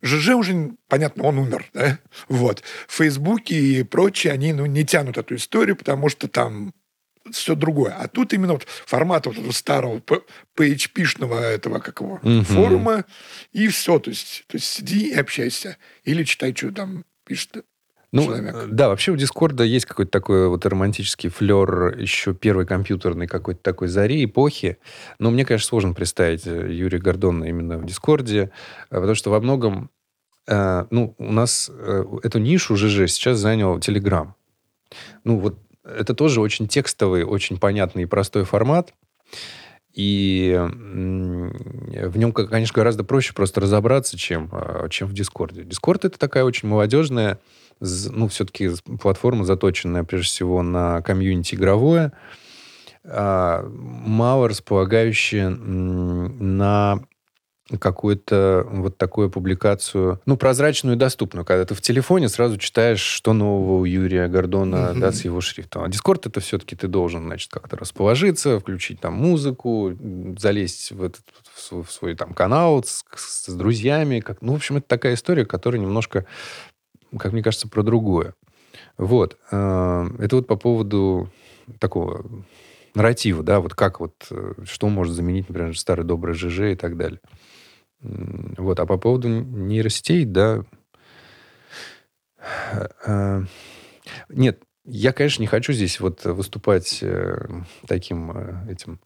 [0.03, 1.99] ЖЖ уже, понятно, он умер, да?
[2.29, 2.63] Вот.
[2.89, 6.75] Фейсбуки и прочие, они, ну, не тянут эту историю, потому что там
[7.31, 7.93] все другое.
[7.95, 10.03] А тут именно вот формат вот этого старого
[10.57, 12.45] PHP-шного этого, как его, Мгм.
[12.45, 13.05] форума,
[13.53, 13.99] и все.
[13.99, 15.77] То есть, то есть сиди и общайся.
[16.05, 17.65] Или читай, что там пишет
[18.13, 18.67] Ну, человек.
[18.69, 23.89] да, вообще у Дискорда есть какой-то такой вот романтический флер еще первой компьютерной какой-то такой
[23.89, 24.77] зари, эпохи.
[25.19, 28.51] Но мне, конечно, сложно представить э, Юрия Гордона именно в Дискорде,
[28.91, 29.89] э, потому что во многом,
[30.47, 34.35] э, ну, у нас э, эту нишу ЖЖ сейчас занял Телеграм.
[35.25, 38.93] Ну, вот это тоже очень текстовый, очень понятный и простой формат.
[39.95, 45.65] И в нем, конечно, гораздо проще просто разобраться, чем, э, чем в Дискорде.
[45.65, 47.39] Дискорд это такая очень молодежная,
[47.81, 48.71] ну, все-таки
[49.01, 52.13] платформа, заточенная прежде всего на комьюнити игровое,
[53.05, 57.01] а, мало располагающая на
[57.79, 63.33] какую-то вот такую публикацию, ну, прозрачную и доступную, когда ты в телефоне сразу читаешь, что
[63.33, 65.01] нового у Юрия Гордона, Мгм.
[65.01, 65.85] да, с его шрифтом.
[65.85, 69.93] А Дискорд это все-таки ты должен, значит, как-то расположиться, включить там музыку,
[70.39, 71.23] залезть в, этот,
[71.55, 74.21] в свой, в свой там канал с, с друзьями.
[74.21, 76.27] Как, ну, в общем, это такая история, которая немножко,
[77.19, 78.35] как мне кажется, про другое.
[78.99, 79.37] Вот.
[79.51, 81.31] Э, Это вот по поводу
[81.79, 82.25] такого
[82.95, 86.97] нарратива, да, вот как вот, э, что может заменить, например, старый добрый ЖЖ и так
[86.97, 87.21] далее.
[88.03, 90.65] Вот, а по поводу нейросетей, да,
[93.07, 93.45] э,
[94.29, 97.47] нет, я, конечно, не хочу здесь вот выступать э,
[97.87, 98.33] таким
[98.69, 99.01] этим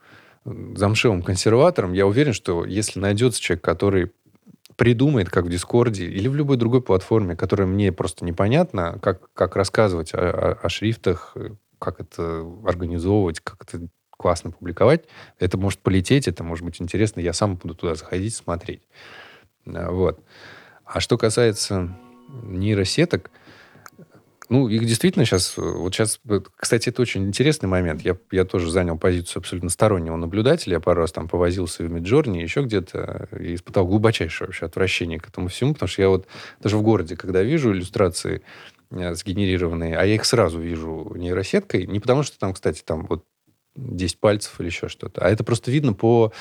[0.44, 1.92] замшевым консерватором.
[1.92, 4.12] Я уверен, что если найдется человек, который
[4.76, 9.57] придумает, как в Дискорде или в любой другой платформе, которая мне просто непонятна, как, как
[9.57, 11.36] рассказывать о, о, о шрифтах,
[11.78, 15.04] как это организовывать, как это классно публиковать,
[15.38, 18.82] это может полететь, это может быть интересно, я сам буду туда заходить, смотреть.
[19.64, 20.20] Вот.
[20.84, 21.96] А что касается
[22.42, 23.30] нейросеток,
[24.48, 25.56] ну, их действительно сейчас...
[25.56, 26.20] Вот сейчас,
[26.56, 28.02] кстати, это очень интересный момент.
[28.02, 30.74] Я, я тоже занял позицию абсолютно стороннего наблюдателя.
[30.74, 35.28] Я пару раз там повозился в Миджорни, еще где-то, и испытал глубочайшее вообще отвращение к
[35.28, 36.28] этому всему, потому что я вот
[36.60, 38.42] даже в городе, когда вижу иллюстрации
[38.90, 43.24] э, сгенерированные, а я их сразу вижу нейросеткой, не потому что там, кстати, там вот
[43.77, 45.20] 10 пальцев или еще что-то.
[45.22, 46.33] А это просто видно по,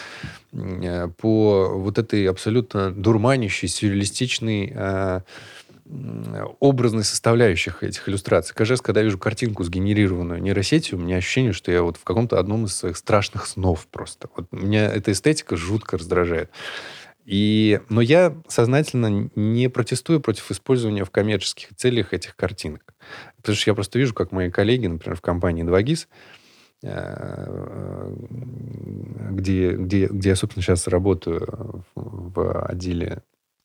[0.53, 5.21] э, по вот этой абсолютно дурманящей, сюрреалистичной э,
[6.59, 8.55] образной составляющих этих иллюстраций.
[8.55, 12.03] Каждый раз, когда я вижу картинку, сгенерированную нейросетью, у меня ощущение, что я вот в
[12.03, 14.29] каком-то одном из своих страшных снов просто.
[14.35, 16.49] Вот меня эта эстетика жутко раздражает.
[17.25, 22.93] И, но я сознательно не протестую против использования в коммерческих целях этих картинок.
[23.37, 26.07] Потому что я просто вижу, как мои коллеги, например, в компании 2GIS, э,
[29.31, 33.23] где, где, где я, собственно, сейчас работаю в отделе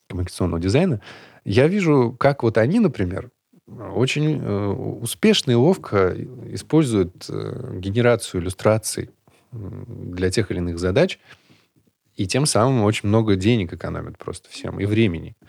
[0.09, 1.01] коммуникационного дизайна,
[1.45, 3.31] я вижу, как вот они, например,
[3.67, 6.15] очень э, успешно и ловко
[6.49, 9.11] используют э, генерацию иллюстраций
[9.51, 11.19] для тех или иных задач,
[12.17, 15.35] и тем самым очень много денег экономят просто всем, и времени.
[15.39, 15.45] Э,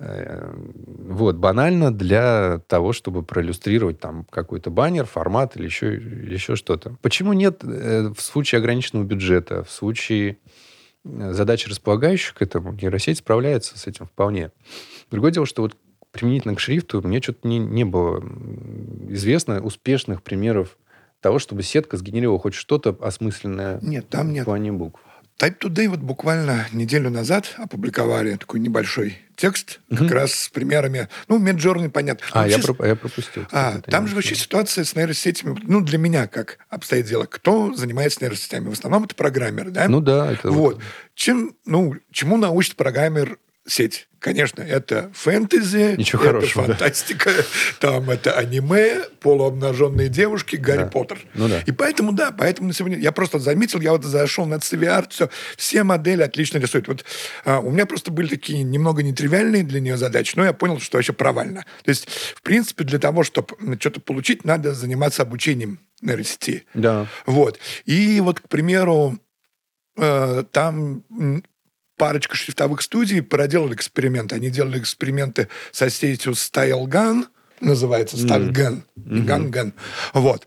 [0.00, 6.96] вот, банально для того, чтобы проиллюстрировать там какой-то баннер, формат или еще, еще что-то.
[7.02, 10.38] Почему нет в случае ограниченного бюджета, в случае
[11.04, 14.52] задач, располагающих к этому, нейросеть справляется с этим вполне.
[15.10, 15.76] Другое дело, что вот
[16.12, 18.18] применительно к шрифту мне что-то не, не было
[19.08, 20.76] известно успешных примеров
[21.20, 24.42] того, чтобы сетка сгенерировала хоть что-то осмысленное нет, там нет.
[24.42, 25.00] в плане букв.
[25.40, 30.04] Type Today вот буквально неделю назад опубликовали такой небольшой текст, угу.
[30.04, 31.08] как раз с примерами.
[31.28, 32.26] Ну, Midjourney, понятно.
[32.32, 32.76] А, я, сейчас...
[32.80, 33.46] я пропустил.
[33.50, 37.24] А, там же вообще ситуация с нейросетями, ну, для меня как обстоит дело.
[37.24, 38.68] Кто занимается нейросетями?
[38.68, 39.88] В основном это программеры, да?
[39.88, 40.30] Ну да.
[40.30, 40.74] Это вот.
[40.74, 40.82] вот.
[41.14, 43.38] Чем, ну, чему научит программер
[43.70, 44.08] сеть.
[44.18, 47.44] Конечно, это фэнтези, Ничего это хорошего, фантастика, да.
[47.80, 50.86] там это аниме, полуобнаженные девушки, Гарри да.
[50.88, 51.20] Поттер.
[51.32, 51.60] Ну, да.
[51.64, 52.98] И поэтому, да, поэтому на сегодня...
[52.98, 56.88] Я просто заметил, я вот зашел на CVR, все, все модели отлично рисуют.
[56.88, 57.04] Вот
[57.46, 60.98] а, у меня просто были такие немного нетривиальные для нее задачи, но я понял, что
[60.98, 61.64] вообще провально.
[61.82, 66.66] То есть, в принципе, для того, чтобы что-то получить, надо заниматься обучением нейросети.
[66.74, 67.06] Да.
[67.24, 67.58] Вот.
[67.86, 69.18] И вот, к примеру,
[69.96, 71.04] э, там
[72.00, 74.34] парочка шрифтовых студий проделали эксперименты.
[74.34, 77.26] Они делали эксперименты со сетью StyleGun,
[77.60, 79.26] называется StyleGun, mm-hmm.
[79.26, 79.72] Gun-Gun.
[80.14, 80.46] Вот.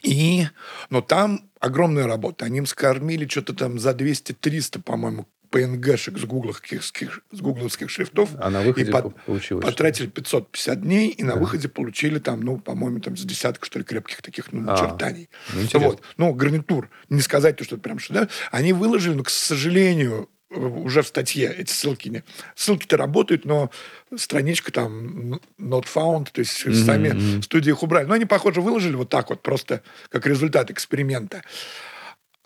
[0.00, 0.46] И,
[0.88, 2.46] но там огромная работа.
[2.46, 8.30] Они им скормили что-то там за 200-300, по-моему, PNG-шек с гугловских, с гугловских шрифтов.
[8.38, 9.62] А на выходе и под, получилось?
[9.62, 11.40] Потратили 550 дней, и на да.
[11.40, 15.28] выходе получили там, ну, по-моему, там с десяток, что ли, крепких таких ну, а, начертаний.
[15.52, 16.00] Ну, вот.
[16.16, 16.88] Ну, гарнитур.
[17.10, 18.28] Не сказать, то, что это прям что, да?
[18.50, 22.24] Они выложили, но, к сожалению, уже в статье эти ссылки.
[22.54, 23.70] Ссылки-то работают, но
[24.16, 26.84] страничка там not found, то есть mm-hmm.
[26.84, 28.06] сами студии их убрали.
[28.06, 31.42] Но они, похоже, выложили вот так вот, просто как результат эксперимента.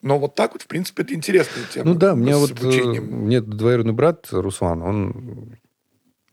[0.03, 1.93] Но вот так вот, в принципе, это интересная тема.
[1.93, 3.05] Ну да, у меня вот э, обучением.
[3.05, 5.57] мне двоюродный брат Руслан, он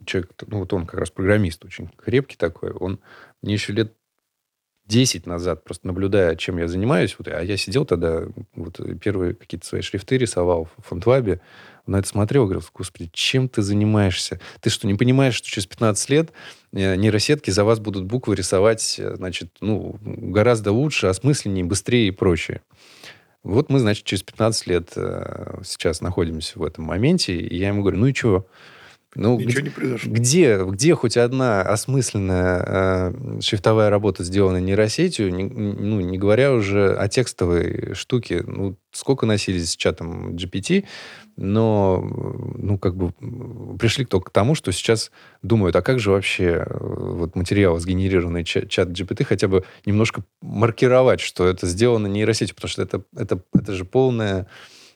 [0.06, 2.72] человек, ну вот он как раз программист очень крепкий такой.
[2.72, 3.00] Он
[3.42, 3.94] мне еще лет
[4.92, 8.26] 10 назад, просто наблюдая, чем я занимаюсь, вот, а я сидел тогда,
[8.56, 11.40] вот первые какие-то свои шрифты рисовал в фонтвабе,
[11.88, 14.40] на это смотрел, говорил, господи, чем ты занимаешься?
[14.60, 16.32] Ты что, не понимаешь, что через 15 лет
[16.74, 22.12] э, нейросетки за вас будут буквы рисовать, э, значит, ну, гораздо лучше, осмысленнее, быстрее и
[22.12, 22.62] прочее.
[23.44, 27.82] Вот мы, значит, через 15 лет э, сейчас находимся в этом моменте, и я ему
[27.82, 28.46] говорю, ну и чего?
[29.14, 30.12] Ну, Ничего где, не произошло.
[30.14, 36.94] Где, где хоть одна осмысленная э, шрифтовая работа, сделанная нейросетью, не, ну, не говоря уже
[36.94, 40.86] о текстовой штуке, ну, сколько носились с чатом GPT,
[41.36, 42.02] но,
[42.58, 43.12] ну, как бы
[43.78, 48.46] пришли только к тому, что сейчас думают, а как же вообще э, вот материал, сгенерированный
[48.46, 53.44] чат, чат GPT, хотя бы немножко маркировать, что это сделано нейросетью, потому что это, это,
[53.54, 54.48] это же полная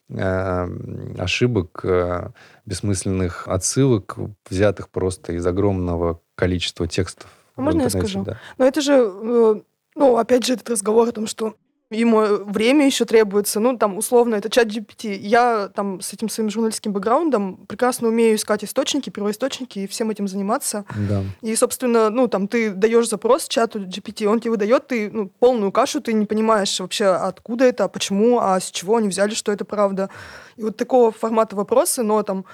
[0.08, 2.30] ошибок, э,
[2.66, 4.18] бессмысленных отсылок,
[4.49, 7.30] взятых просто из огромного количества текстов.
[7.56, 8.24] А можно я скажу?
[8.24, 8.39] Да.
[8.58, 9.62] Но это же, э,
[9.95, 11.56] ну, опять же, этот разговор о том, что
[11.91, 15.15] ему время еще требуется, ну, там, условно, это чат GPT.
[15.15, 20.27] Я там с этим своим журналистским бэкграундом прекрасно умею искать источники, первоисточники и всем этим
[20.27, 20.86] заниматься.
[21.09, 21.23] Да.
[21.41, 25.71] И, собственно, ну, там, ты даешь запрос чату GPT, он тебе выдает, ты ну, полную
[25.71, 29.65] кашу, ты не понимаешь вообще, откуда это, почему, а с чего они взяли, что это
[29.65, 30.09] правда.
[30.57, 32.45] И вот такого формата вопросы, но там,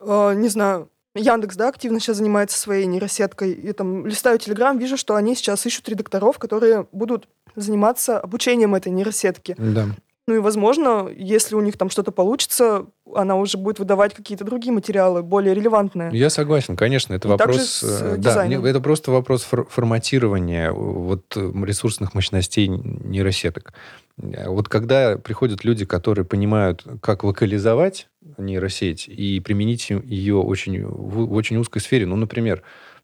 [0.00, 3.52] э, не знаю, Яндекс, да, активно сейчас занимается своей нейросеткой.
[3.52, 7.28] И там листаю Телеграм, вижу, что они сейчас ищут редакторов, которые будут
[7.58, 9.54] заниматься обучением этой нейросетки.
[9.58, 9.88] Да.
[10.28, 12.84] Ну и, возможно, если у них там что-то получится,
[13.14, 16.10] она уже будет выдавать какие-то другие материалы, более релевантные.
[16.12, 17.62] Я согласен, конечно, это И вопрос...
[17.62, 23.72] с, э, э, Да, это просто вопрос фор- форматирования вот э, ресурсных мощностей нейросеток.
[24.18, 31.56] Вот когда приходят люди, которые понимают, как локализовать нейросеть и применить ее очень, в очень
[31.56, 32.62] узкой сфере, ну, например,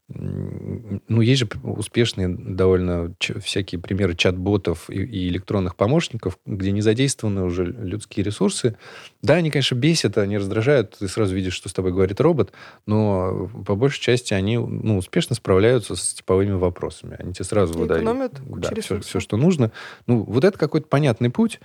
[0.08, 7.42] ну, есть же успешные довольно всякие примеры чат-ботов и, и электронных помощников, где не задействованы
[7.44, 8.76] уже людские ресурсы.
[9.22, 12.52] Да, они, конечно, бесят, они раздражают, ты сразу видишь, что с тобой говорит робот,
[12.86, 17.16] но по большей части они ну, успешно справляются с типовыми вопросами.
[17.18, 18.04] Они тебе сразу И выдают
[18.46, 19.72] да, все, все, что нужно.
[20.06, 21.60] Ну, вот это какой-то понятный путь.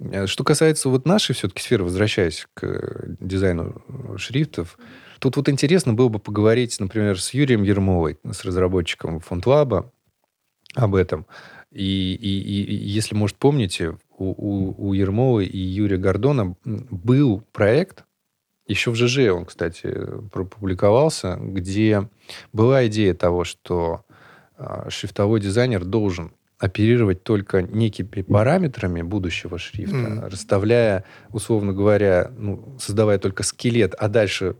[0.00, 3.82] Э, Что касается вот нашей все-таки сферы, возвращаясь к дизайну
[4.18, 4.78] шрифтов,
[5.20, 9.88] тут вот интересно было бы поговорить, например, с Юрием Ермовой, с разработчиком FontLab
[10.74, 11.26] об этом.
[11.72, 18.04] И, и- и- если, может, помните, у, у, у Ермовой и Юрия Гордона был проект,
[18.66, 19.92] еще в ЖЖ он, кстати,
[20.32, 22.08] пропубликовался, где
[22.52, 24.04] была идея того, что
[24.56, 30.24] а, шрифтовой дизайнер должен оперировать только некими параметрами будущего шрифта, Мгм.
[30.26, 34.56] расставляя, условно говоря, ну, создавая только скелет, а дальше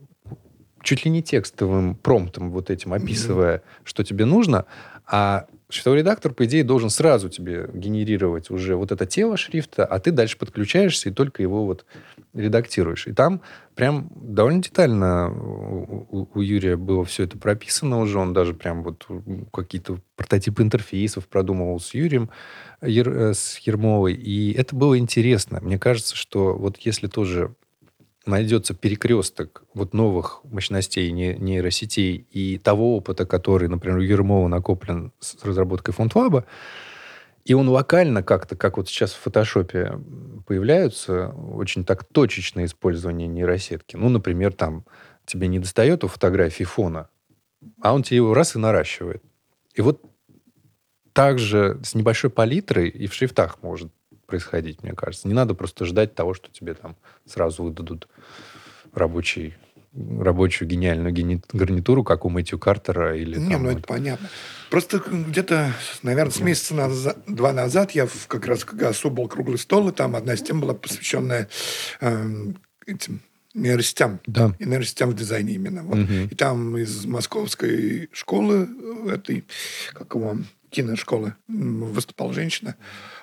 [0.82, 4.64] чуть ли не текстовым промптом вот этим описывая, что тебе нужно,
[5.06, 9.98] а шрифтовой редактор, по идее, должен сразу тебе генерировать уже вот это тело шрифта, а
[9.98, 11.84] ты дальше подключаешься и только его вот
[12.32, 13.06] редактируешь.
[13.06, 13.40] И там
[13.74, 18.18] прям довольно детально у, у- Юрия было все это прописано уже.
[18.18, 19.06] Он даже прям вот
[19.52, 22.30] какие-то прототипы интерфейсов продумывал с Юрием,
[22.82, 24.14] Ер- э, с Ермовой.
[24.14, 25.60] И это было интересно.
[25.60, 27.54] Мне кажется, что вот если тоже
[28.26, 35.12] найдется перекресток вот новых мощностей не- нейросетей и того опыта, который, например, у Ермова накоплен
[35.20, 36.44] с разработкой фонд-лаба,
[37.44, 39.98] и он локально как-то, как вот сейчас в фотошопе
[40.46, 43.96] появляются, очень так точечное использование нейросетки.
[43.96, 44.84] Ну, например, там
[45.24, 47.08] тебе не достает у фотографии фона,
[47.80, 49.22] а он тебе его раз и наращивает.
[49.74, 50.04] И вот
[51.12, 53.90] также с небольшой палитрой и в шрифтах может
[54.30, 55.28] происходить, мне кажется.
[55.28, 58.08] Не надо просто ждать того, что тебе там сразу выдадут
[58.94, 59.54] рабочий,
[59.92, 64.28] рабочую гениальную гени- гарнитуру, как у Мэтью Картера или Не, там ну вот- это понятно.
[64.70, 65.72] Просто где-то,
[66.02, 69.88] наверное, с месяца назад, два назад я в- как раз как раз был круглый стол,
[69.88, 71.48] и там одна из тем была посвященная
[72.00, 72.56] эм,
[72.86, 73.20] этим
[73.52, 74.20] нейросетям.
[74.26, 74.54] Да.
[74.60, 75.82] И нейросетям в дизайне именно.
[75.82, 75.96] Вот.
[75.96, 76.28] Мгм.
[76.30, 78.68] И там из московской школы,
[79.06, 79.44] э, этой,
[79.92, 80.36] как его,
[80.70, 82.76] киношколы, выступала женщина.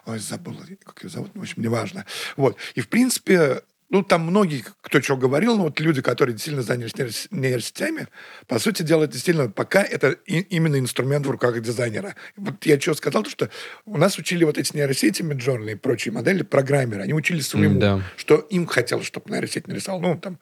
[0.06, 2.06] Ой, забыла, как ее зовут, ну, в общем, неважно.
[2.36, 2.58] Вот.
[2.76, 6.92] И, в принципе, ну, там многие, кто что говорил, но вот люди, которые действительно занялись
[6.94, 8.08] нейрос- нейросетями,
[8.46, 12.16] по сути дела, это действительно пока это и- именно инструмент в руках дизайнера.
[12.36, 13.50] Вот я что сказал, то, что
[13.86, 17.04] у нас учили вот эти нейросети, Midjourney и прочие модели, программеры.
[17.04, 18.02] Они учили своему, Да.
[18.18, 20.02] что им хотелось, чтобы нейросеть нарисовал.
[20.02, 20.38] Ну, там,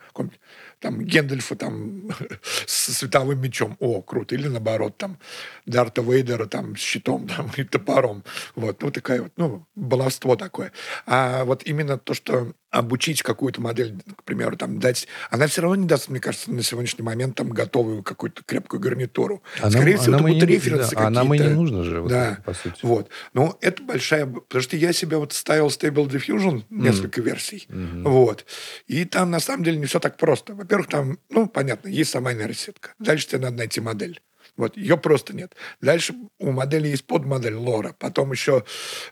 [0.85, 2.11] там Гендальфа там
[2.67, 3.75] с световым мечом.
[3.79, 4.35] О, круто.
[4.35, 5.17] Или наоборот, там
[5.65, 8.23] Дарта Вейдера там с щитом там, и топором.
[8.55, 10.71] Вот, ну, такая вот, ну, баловство такое.
[11.07, 15.07] А вот именно то, что обучить какую-то модель, к примеру, там дать...
[15.31, 19.41] Она все равно не даст, мне кажется, на сегодняшний момент там готовую какую-то крепкую гарнитуру.
[19.61, 21.61] А Скорее нам- всего, это будут не- референсы да, а нам и не какие-то.
[21.61, 22.33] нужно же, вот да.
[22.33, 22.79] это, по сути.
[22.81, 23.09] Вот.
[23.33, 24.25] Но это большая...
[24.25, 27.65] Потому что я себе вот ставил Stable Diffusion, несколько версий.
[27.69, 28.45] Вот.
[28.87, 30.53] И там, на самом деле, не все так просто.
[30.53, 32.93] Во-первых, там, ну, понятно, есть сама нейросетка.
[32.99, 34.21] Дальше тебе надо найти модель.
[34.57, 35.55] Вот, ее просто нет.
[35.81, 37.95] Дальше у модели есть подмодель лора.
[37.99, 38.63] Потом еще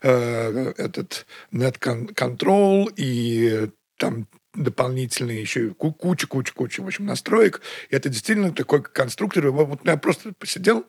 [0.02, 7.06] э, этот net con- control и там дополнительные еще ку- куча, куча, куча, в общем,
[7.06, 7.60] настроек.
[7.90, 9.46] И это действительно такой конструктор.
[9.46, 10.86] Его Вот я просто посидел,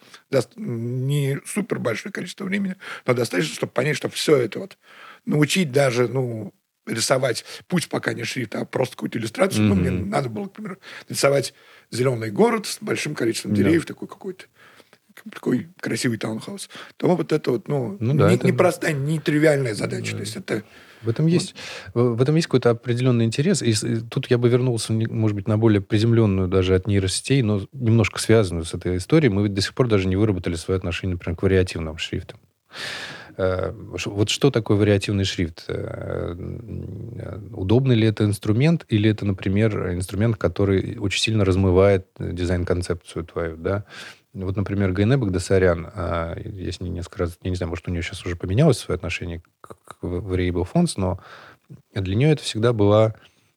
[0.56, 4.78] не супер большое количество времени, но достаточно, чтобы понять, что все это вот
[5.26, 6.54] научить даже, ну,
[6.86, 9.64] рисовать, пусть пока не шрифт, а просто какую-то иллюстрацию.
[9.66, 10.78] Ну, мне надо было, к примеру,
[11.10, 11.54] рисовать
[11.92, 13.58] зеленый город с большим количеством Да.
[13.58, 14.46] деревьев, такой какой-то
[15.32, 19.74] такой красивый таунхаус, то вот это вот, ну, Ну да, не, это- непростая, не тривиальная
[19.74, 20.12] задача.
[20.12, 20.64] То есть это
[21.02, 21.56] В этом есть,
[21.94, 23.62] в в этом есть какой-то определенный интерес.
[23.62, 23.74] И
[24.10, 28.66] тут я бы вернулся, может быть, на более приземленную даже от нейросетей, но немножко связанную
[28.66, 29.30] с этой историей.
[29.32, 32.40] Мы ведь до сих пор даже не выработали свое отношение, например, к вариативным шрифтам.
[33.38, 35.66] Э, вот что такое вариативный шрифт?
[35.68, 36.36] Э,
[37.52, 43.86] удобный ли это инструмент, или это, например, инструмент, который очень сильно размывает дизайн-концепцию твою, да?
[44.34, 47.92] Вот, например, Гайне Багдасарян, а, я с ней несколько раз, я не знаю, может, у
[47.92, 51.20] нее сейчас уже поменялось свое отношение к, Variable Fonts, но
[51.94, 53.16] для нее это всегда была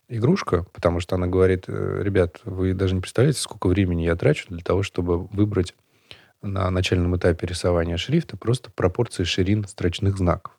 [0.09, 4.47] игрушка, потому что она говорит, э, ребят, вы даже не представляете, сколько времени я трачу
[4.49, 5.75] для того, чтобы выбрать
[6.43, 10.59] на начальном этапе рисования шрифта просто пропорции ширин строчных знаков.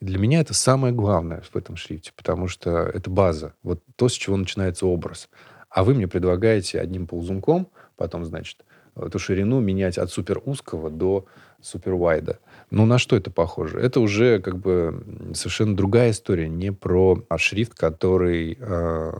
[0.00, 4.08] И для меня это самое главное в этом шрифте, потому что это база, вот то,
[4.08, 5.28] с чего начинается образ.
[5.70, 8.64] А вы мне предлагаете одним ползунком, потом, значит,
[8.94, 11.26] эту ширину менять от супер узкого до
[11.60, 12.38] супер вайда.
[12.70, 13.78] Ну, на что это похоже?
[13.80, 19.12] Это уже как бы совершенно другая история, не про шрифт, который э,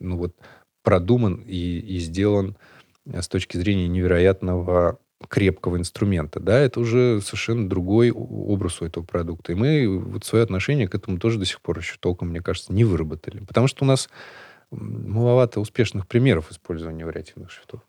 [0.00, 0.34] ну вот
[0.82, 2.56] продуман и, и сделан
[3.12, 4.98] с точки зрения невероятного
[5.28, 9.52] крепкого инструмента, да, это уже совершенно другой образ у этого продукта.
[9.52, 12.72] И мы вот свое отношение к этому тоже до сих пор еще толком, мне кажется,
[12.72, 13.40] не выработали.
[13.40, 14.08] Потому что у нас
[14.70, 17.80] маловато успешных примеров использования вариативных шрифтов.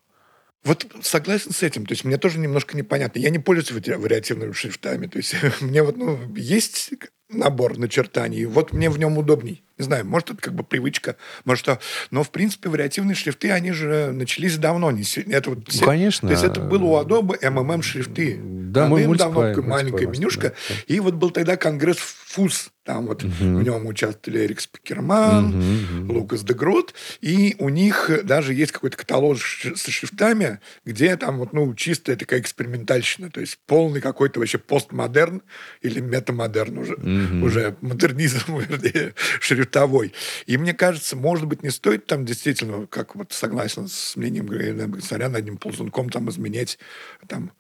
[0.64, 1.86] Вот согласен с этим.
[1.86, 3.20] То есть мне тоже немножко непонятно.
[3.20, 5.08] Я не пользуюсь вариативными шрифтами.
[5.08, 6.94] То есть мне вот, ну, есть
[7.36, 9.64] набор начертаний, вот мне в нем удобней.
[9.78, 11.80] Не знаю, может, это как бы привычка, может, что...
[12.10, 14.90] Но, в принципе, вариативные шрифты, они же начались давно.
[14.92, 15.04] Не...
[15.30, 15.84] Это вот все...
[15.84, 16.30] Конечно.
[16.30, 18.40] То есть это было у Adobe MMM шрифты.
[18.42, 20.54] Да, мы давно маленькая менюшка.
[20.70, 20.76] Да.
[20.88, 22.72] И вот был тогда конгресс ФУС.
[22.86, 23.34] Там вот угу.
[23.34, 26.94] в нем участвовали Эрик Спикерман, угу, Лукас Дегрот.
[27.20, 32.40] И у них даже есть какой-то каталог со шрифтами, где там вот, ну, чистая такая
[32.40, 33.32] экспериментальщина.
[33.32, 35.42] То есть полный какой-то вообще постмодерн
[35.82, 36.94] или метамодерн уже.
[36.94, 37.25] Угу.
[37.44, 40.14] Уже модернизм, вернее, шрифтовой.
[40.46, 45.02] И мне кажется, может быть, не стоит там действительно, как вот согласен с мнением Гаина
[45.02, 46.80] Соряна, одним ползунком там изменять
[47.28, 47.52] там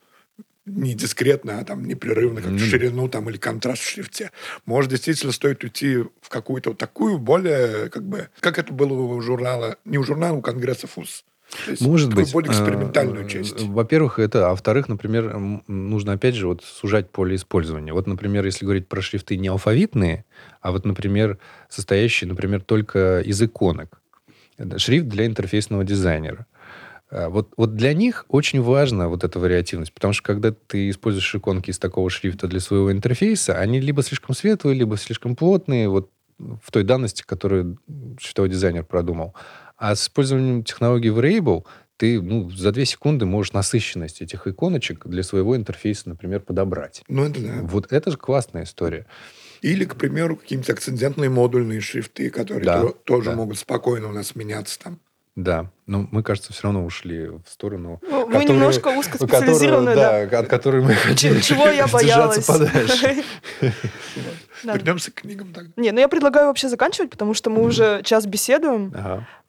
[0.66, 2.70] не дискретно, а там непрерывно, как mm-hmm.
[2.70, 4.32] ширину там, или контраст в шрифте.
[4.66, 9.22] Может, действительно стоит уйти в какую-то вот такую более, как бы, как это было у
[9.22, 11.24] журнала, не у журнала, у Конгресса ФУС.
[11.80, 12.32] Может быть.
[12.34, 13.62] более экспериментальную э, часть.
[13.62, 14.48] Во-первых, это.
[14.48, 15.36] А во-вторых, например,
[15.68, 17.94] нужно, опять же, вот сужать поле использования.
[17.94, 20.26] Вот, например, если говорить про шрифты не алфавитные,
[20.62, 21.38] а вот, например,
[21.70, 24.02] состоящие, например, только из иконок.
[24.78, 26.46] Шрифт для интерфейсного дизайнера.
[27.10, 31.36] А, вот, вот для них очень важна вот эта вариативность, потому что когда ты используешь
[31.36, 36.10] иконки из такого шрифта для своего интерфейса, они либо слишком светлые, либо слишком плотные, вот
[36.38, 37.78] в той данности, которую
[38.20, 39.36] шрифтовой дизайнер продумал.
[39.78, 41.66] А с использованием технологии Variable
[41.98, 47.04] ты ну, за две секунды можешь насыщенность этих иконочек для своего интерфейса, например, подобрать.
[47.08, 47.62] Ну, это да.
[47.64, 49.06] Вот это же классная история.
[49.62, 53.36] Или, к примеру, какие-нибудь акцидентные модульные шрифты, которые да, тоже да.
[53.36, 55.00] могут спокойно у нас меняться там.
[55.36, 58.00] Да, но мы, кажется, все равно ушли в сторону...
[58.10, 60.26] Ну, мы немножко узкоспециализированные, да.
[60.28, 60.40] да.
[60.40, 62.46] От которой мы хотели Чего я боялась.
[62.46, 63.24] подальше.
[64.64, 65.72] Вернемся к книгам тогда.
[65.76, 68.94] Не, ну я предлагаю вообще заканчивать, потому что мы уже час беседуем,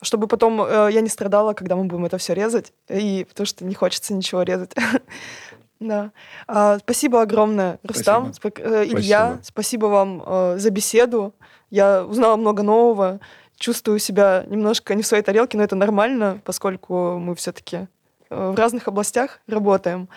[0.03, 3.64] чтобы потом э, я не страдала, когда мы будем это все резать, и потому что
[3.64, 4.74] не хочется ничего резать.
[5.78, 6.12] Да.
[6.49, 8.76] А, спасибо огромное, Рустам, спасибо.
[8.78, 9.39] Э, Илья.
[9.43, 11.34] Спасибо, спасибо вам э, за беседу.
[11.68, 13.20] Я узнала много нового
[13.59, 17.88] чувствую себя немножко не в своей тарелке, но это нормально, поскольку мы все-таки
[18.30, 20.09] э, в разных областях работаем.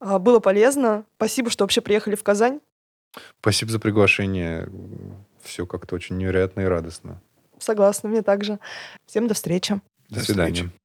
[0.00, 1.04] А, было полезно.
[1.16, 2.60] Спасибо, что вообще приехали в Казань.
[3.40, 4.68] Спасибо за приглашение.
[5.42, 7.20] Все как-то очень невероятно и радостно.
[7.58, 8.58] Согласна, мне также.
[9.06, 9.80] Всем до встречи.
[10.08, 10.52] До, до свидания.
[10.54, 10.80] Встречи.